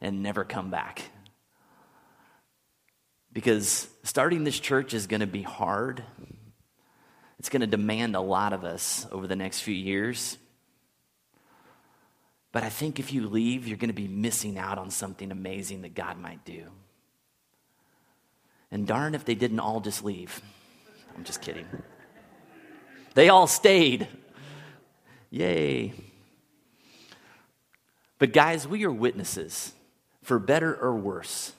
and 0.00 0.22
never 0.22 0.44
come 0.44 0.70
back. 0.70 1.02
Because 3.32 3.88
starting 4.02 4.44
this 4.44 4.58
church 4.58 4.92
is 4.92 5.06
going 5.06 5.20
to 5.20 5.26
be 5.26 5.42
hard. 5.42 6.02
It's 7.38 7.48
going 7.48 7.60
to 7.60 7.66
demand 7.66 8.16
a 8.16 8.20
lot 8.20 8.52
of 8.52 8.64
us 8.64 9.06
over 9.10 9.26
the 9.26 9.36
next 9.36 9.60
few 9.60 9.74
years. 9.74 10.36
But 12.54 12.62
I 12.62 12.68
think 12.68 13.00
if 13.00 13.12
you 13.12 13.28
leave, 13.28 13.66
you're 13.66 13.76
going 13.76 13.88
to 13.88 13.92
be 13.92 14.06
missing 14.06 14.58
out 14.58 14.78
on 14.78 14.88
something 14.88 15.32
amazing 15.32 15.82
that 15.82 15.96
God 15.96 16.18
might 16.18 16.44
do. 16.44 16.68
And 18.70 18.86
darn 18.86 19.16
if 19.16 19.24
they 19.24 19.34
didn't 19.34 19.58
all 19.58 19.80
just 19.80 20.04
leave. 20.04 20.40
I'm 21.16 21.24
just 21.24 21.42
kidding. 21.42 21.66
They 23.14 23.28
all 23.28 23.48
stayed. 23.48 24.06
Yay. 25.30 25.94
But, 28.20 28.32
guys, 28.32 28.68
we 28.68 28.84
are 28.84 28.92
witnesses, 28.92 29.72
for 30.22 30.38
better 30.38 30.76
or 30.76 30.94
worse. 30.94 31.54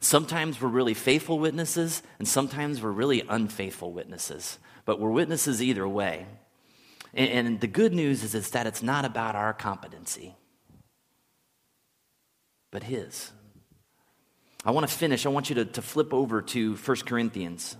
Sometimes 0.00 0.60
we're 0.60 0.68
really 0.68 0.92
faithful 0.92 1.38
witnesses, 1.38 2.02
and 2.18 2.28
sometimes 2.28 2.82
we're 2.82 2.90
really 2.90 3.24
unfaithful 3.30 3.94
witnesses. 3.94 4.58
But 4.84 5.00
we're 5.00 5.10
witnesses 5.10 5.62
either 5.62 5.88
way. 5.88 6.26
And, 7.14 7.46
and 7.46 7.60
the 7.60 7.66
good 7.66 7.94
news 7.94 8.22
is, 8.24 8.34
is 8.34 8.50
that 8.50 8.66
it's 8.66 8.82
not 8.82 9.04
about 9.04 9.36
our 9.36 9.54
competency, 9.54 10.34
but 12.70 12.82
His. 12.82 13.30
I 14.64 14.72
want 14.72 14.88
to 14.88 14.94
finish. 14.94 15.24
I 15.24 15.28
want 15.28 15.48
you 15.48 15.56
to, 15.56 15.64
to 15.64 15.82
flip 15.82 16.12
over 16.12 16.42
to 16.42 16.74
1 16.74 16.96
Corinthians. 17.06 17.76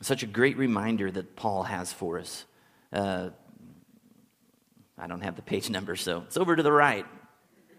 Such 0.00 0.22
a 0.22 0.26
great 0.26 0.56
reminder 0.56 1.10
that 1.10 1.36
Paul 1.36 1.64
has 1.64 1.92
for 1.92 2.18
us. 2.18 2.44
Uh, 2.92 3.30
I 4.96 5.06
don't 5.06 5.20
have 5.20 5.36
the 5.36 5.42
page 5.42 5.68
number, 5.70 5.96
so 5.96 6.22
it's 6.26 6.36
over 6.36 6.56
to 6.56 6.62
the 6.62 6.72
right. 6.72 7.06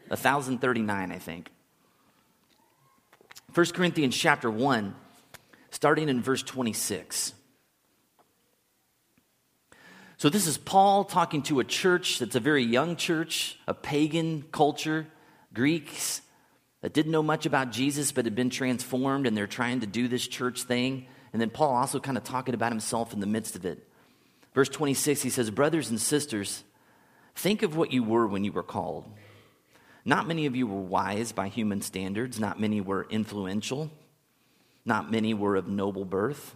1039, 0.10 1.12
I 1.12 1.18
think. 1.18 1.50
1 3.54 3.66
Corinthians 3.68 4.16
chapter 4.16 4.50
1, 4.52 4.96
starting 5.72 6.10
in 6.10 6.22
verse 6.22 6.44
26. 6.44 7.34
So, 10.20 10.28
this 10.28 10.48
is 10.48 10.58
Paul 10.58 11.06
talking 11.06 11.44
to 11.44 11.62
a 11.62 11.64
church 11.64 12.20
that's 12.20 12.36
a 12.36 12.42
very 12.42 12.66
young 12.66 12.98
church, 12.98 13.58
a 13.70 13.74
pagan 13.74 14.44
culture, 14.52 15.08
Greeks 15.54 16.22
that 16.82 16.92
didn't 16.92 17.14
know 17.14 17.24
much 17.24 17.46
about 17.46 17.72
Jesus 17.72 18.12
but 18.12 18.26
had 18.26 18.36
been 18.36 18.50
transformed, 18.50 19.26
and 19.28 19.38
they're 19.38 19.48
trying 19.48 19.80
to 19.80 19.88
do 19.88 20.10
this 20.10 20.28
church 20.28 20.64
thing. 20.64 21.06
And 21.32 21.42
then 21.42 21.50
Paul 21.50 21.74
also 21.74 22.02
kind 22.02 22.18
of 22.18 22.26
talking 22.26 22.54
about 22.54 22.74
himself 22.74 23.14
in 23.14 23.22
the 23.22 23.28
midst 23.28 23.56
of 23.56 23.64
it. 23.64 23.88
Verse 24.54 24.68
26, 24.68 25.22
he 25.22 25.30
says, 25.30 25.50
Brothers 25.52 25.90
and 25.90 26.02
sisters, 26.02 26.66
think 27.34 27.64
of 27.64 27.78
what 27.78 27.94
you 27.94 28.04
were 28.04 28.28
when 28.28 28.44
you 28.44 28.52
were 28.52 28.62
called. 28.62 29.06
Not 30.04 30.28
many 30.28 30.48
of 30.48 30.54
you 30.54 30.68
were 30.68 30.82
wise 30.82 31.32
by 31.32 31.48
human 31.48 31.82
standards, 31.82 32.42
not 32.42 32.60
many 32.60 32.82
were 32.82 33.08
influential, 33.10 33.90
not 34.84 35.10
many 35.10 35.34
were 35.34 35.56
of 35.56 35.70
noble 35.70 36.04
birth. 36.04 36.56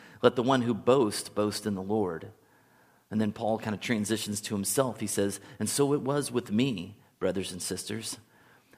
let 0.21 0.35
the 0.35 0.43
one 0.43 0.61
who 0.61 0.73
boasts 0.73 1.29
boast 1.29 1.65
in 1.65 1.75
the 1.75 1.81
Lord. 1.81 2.31
And 3.09 3.19
then 3.19 3.33
Paul 3.33 3.57
kind 3.59 3.75
of 3.75 3.81
transitions 3.81 4.39
to 4.41 4.55
himself. 4.55 4.99
He 4.99 5.07
says, 5.07 5.39
And 5.59 5.69
so 5.69 5.93
it 5.93 6.01
was 6.01 6.31
with 6.31 6.51
me, 6.51 6.95
brothers 7.19 7.51
and 7.51 7.61
sisters. 7.61 8.17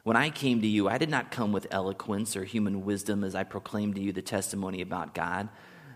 When 0.04 0.18
I 0.18 0.30
came 0.30 0.62
to 0.62 0.68
you, 0.68 0.90
I 0.90 0.98
did 0.98 1.10
not 1.10 1.32
come 1.32 1.52
with 1.52 1.68
eloquence 1.72 2.36
or 2.36 2.44
human 2.44 2.84
wisdom 2.84 3.24
as 3.24 3.36
I 3.36 3.44
proclaimed 3.44 3.96
to 3.96 4.02
you 4.02 4.12
the 4.12 4.22
testimony 4.22 4.82
about 4.82 5.14
God. 5.14 5.50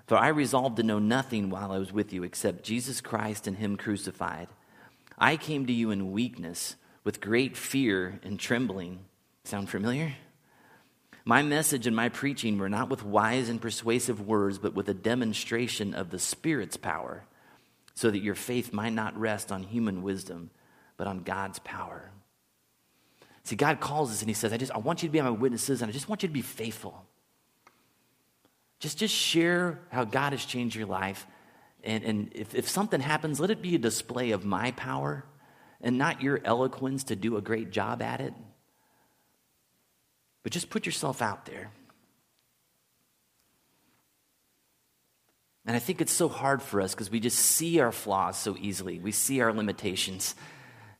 For 0.06 0.18
I 0.18 0.30
resolved 0.30 0.78
to 0.78 0.84
know 0.84 1.00
nothing 1.00 1.50
while 1.50 1.72
I 1.72 1.78
was 1.78 1.92
with 1.92 2.14
you 2.14 2.24
except 2.24 2.64
Jesus 2.64 3.02
Christ 3.02 3.48
and 3.48 3.58
Him 3.58 3.76
crucified. 3.76 4.48
I 5.18 5.36
came 5.36 5.66
to 5.66 5.74
you 5.74 5.92
in 5.92 6.12
weakness, 6.12 6.76
with 7.04 7.20
great 7.20 7.58
fear 7.58 8.20
and 8.24 8.40
trembling. 8.40 9.00
Sound 9.44 9.70
familiar? 9.70 10.14
My 11.28 11.42
message 11.42 11.88
and 11.88 11.96
my 11.96 12.08
preaching 12.08 12.58
were 12.58 12.70
not 12.70 12.90
with 12.90 13.04
wise 13.04 13.50
and 13.50 13.62
persuasive 13.62 14.26
words, 14.26 14.60
but 14.60 14.74
with 14.74 14.88
a 14.88 14.94
demonstration 14.94 15.94
of 15.94 16.10
the 16.10 16.20
Spirit's 16.20 16.78
power, 16.78 17.26
so 17.96 18.10
that 18.10 18.20
your 18.24 18.34
faith 18.34 18.72
might 18.72 18.94
not 18.94 19.20
rest 19.20 19.52
on 19.52 19.64
human 19.64 20.04
wisdom, 20.04 20.52
but 20.96 21.06
on 21.06 21.24
God's 21.24 21.60
power. 21.60 22.12
See, 23.44 23.58
God 23.58 23.82
calls 23.82 24.10
us 24.10 24.22
and 24.22 24.30
He 24.30 24.34
says, 24.34 24.54
I 24.54 24.58
just 24.58 24.72
I 24.72 24.78
want 24.78 25.04
you 25.04 25.10
to 25.10 25.12
be 25.12 25.20
my 25.20 25.30
witnesses 25.30 25.82
and 25.82 25.90
I 25.90 25.92
just 25.92 26.08
want 26.08 26.24
you 26.24 26.30
to 26.30 26.34
be 26.34 26.42
faithful. 26.42 27.06
Just, 28.80 28.98
just 28.98 29.14
share 29.14 29.82
how 29.92 30.06
God 30.06 30.32
has 30.32 30.46
changed 30.46 30.78
your 30.78 30.88
life. 30.88 31.28
And, 31.84 32.06
and 32.06 32.32
if, 32.36 32.56
if 32.56 32.70
something 32.70 33.02
happens, 33.02 33.42
let 33.42 33.50
it 33.50 33.62
be 33.62 33.76
a 33.76 33.80
display 33.80 34.32
of 34.32 34.46
my 34.46 34.72
power 34.72 35.26
and 35.82 35.98
not 35.98 36.22
your 36.22 36.40
eloquence 36.46 37.04
to 37.06 37.18
do 37.18 37.36
a 37.36 37.42
great 37.42 37.72
job 37.72 38.02
at 38.02 38.22
it. 38.22 38.34
But 40.44 40.52
just 40.52 40.70
put 40.70 40.86
yourself 40.86 41.22
out 41.22 41.46
there. 41.46 41.72
And 45.66 45.76
I 45.76 45.80
think 45.80 46.00
it's 46.00 46.14
so 46.14 46.30
hard 46.30 46.62
for 46.62 46.80
us 46.80 46.94
because 46.94 47.12
we 47.12 47.20
just 47.20 47.38
see 47.38 47.82
our 47.82 47.92
flaws 47.92 48.38
so 48.38 48.56
easily. 48.58 49.00
We 49.00 49.12
see 49.12 49.42
our 49.42 49.52
limitations. 49.52 50.34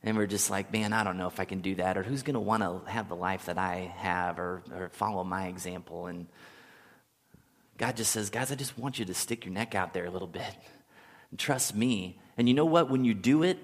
And 0.02 0.16
we're 0.16 0.26
just 0.26 0.50
like, 0.50 0.70
man, 0.72 0.92
I 0.92 1.04
don't 1.04 1.16
know 1.16 1.26
if 1.26 1.40
I 1.40 1.44
can 1.44 1.60
do 1.60 1.74
that, 1.76 1.96
or 1.96 2.02
who's 2.02 2.22
going 2.22 2.34
to 2.34 2.40
want 2.40 2.62
to 2.62 2.88
have 2.90 3.08
the 3.08 3.16
life 3.16 3.46
that 3.46 3.58
I 3.58 3.92
have, 3.96 4.38
or, 4.38 4.62
or 4.72 4.90
follow 4.90 5.24
my 5.24 5.46
example. 5.46 6.06
And 6.06 6.26
God 7.78 7.96
just 7.96 8.12
says, 8.12 8.30
guys, 8.30 8.52
I 8.52 8.56
just 8.56 8.78
want 8.78 8.98
you 8.98 9.06
to 9.06 9.14
stick 9.14 9.44
your 9.44 9.54
neck 9.54 9.74
out 9.74 9.94
there 9.94 10.04
a 10.04 10.10
little 10.10 10.28
bit 10.28 10.54
and 11.30 11.38
trust 11.38 11.74
me. 11.74 12.18
And 12.36 12.48
you 12.48 12.54
know 12.54 12.66
what? 12.66 12.90
When 12.90 13.04
you 13.04 13.14
do 13.14 13.42
it, 13.42 13.58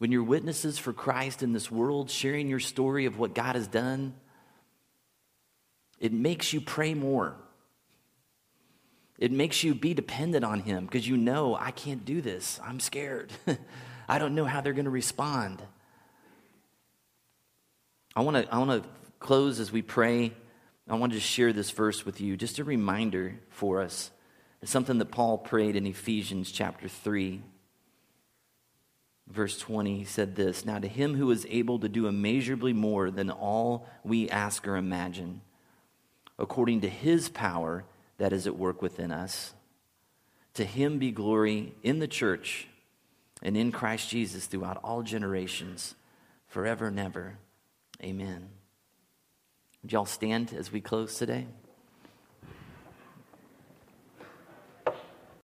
when 0.00 0.10
you're 0.10 0.22
witnesses 0.22 0.78
for 0.78 0.94
Christ 0.94 1.42
in 1.42 1.52
this 1.52 1.70
world, 1.70 2.10
sharing 2.10 2.48
your 2.48 2.58
story 2.58 3.04
of 3.04 3.18
what 3.18 3.34
God 3.34 3.54
has 3.54 3.68
done, 3.68 4.14
it 5.98 6.10
makes 6.10 6.54
you 6.54 6.62
pray 6.62 6.94
more. 6.94 7.36
It 9.18 9.30
makes 9.30 9.62
you 9.62 9.74
be 9.74 9.92
dependent 9.92 10.42
on 10.42 10.60
Him 10.60 10.86
because 10.86 11.06
you 11.06 11.18
know, 11.18 11.54
I 11.54 11.70
can't 11.70 12.02
do 12.06 12.22
this. 12.22 12.58
I'm 12.64 12.80
scared. 12.80 13.30
I 14.08 14.18
don't 14.18 14.34
know 14.34 14.46
how 14.46 14.62
they're 14.62 14.72
going 14.72 14.86
to 14.86 14.90
respond. 14.90 15.60
I 18.16 18.22
want 18.22 18.38
to 18.38 18.54
I 18.54 18.56
want 18.56 18.82
to 18.82 18.88
close 19.18 19.60
as 19.60 19.70
we 19.70 19.82
pray. 19.82 20.32
I 20.88 20.94
want 20.94 21.12
to 21.12 21.20
share 21.20 21.52
this 21.52 21.72
verse 21.72 22.06
with 22.06 22.22
you, 22.22 22.38
just 22.38 22.58
a 22.58 22.64
reminder 22.64 23.38
for 23.50 23.82
us. 23.82 24.10
It's 24.62 24.70
something 24.70 24.96
that 24.96 25.10
Paul 25.10 25.36
prayed 25.36 25.76
in 25.76 25.86
Ephesians 25.86 26.50
chapter 26.50 26.88
3, 26.88 27.42
verse 29.32 29.58
20. 29.58 29.98
He 29.98 30.04
said 30.04 30.36
this 30.36 30.64
Now 30.64 30.78
to 30.78 30.88
him 30.88 31.14
who 31.14 31.30
is 31.30 31.46
able 31.48 31.78
to 31.80 31.88
do 31.88 32.06
immeasurably 32.06 32.72
more 32.72 33.10
than 33.10 33.30
all 33.30 33.86
we 34.04 34.28
ask 34.28 34.66
or 34.66 34.76
imagine, 34.76 35.40
according 36.38 36.82
to 36.82 36.88
his 36.88 37.28
power 37.28 37.84
that 38.18 38.32
is 38.32 38.46
at 38.46 38.56
work 38.56 38.82
within 38.82 39.10
us, 39.10 39.54
to 40.54 40.64
him 40.64 40.98
be 40.98 41.10
glory 41.10 41.74
in 41.82 41.98
the 41.98 42.08
church 42.08 42.66
and 43.42 43.56
in 43.56 43.72
Christ 43.72 44.10
Jesus 44.10 44.46
throughout 44.46 44.80
all 44.82 45.02
generations, 45.02 45.94
forever 46.46 46.88
and 46.88 46.98
ever. 46.98 47.38
Amen. 48.02 48.48
Would 49.82 49.92
y'all 49.92 50.06
stand 50.06 50.52
as 50.52 50.70
we 50.70 50.80
close 50.80 51.16
today? 51.16 51.46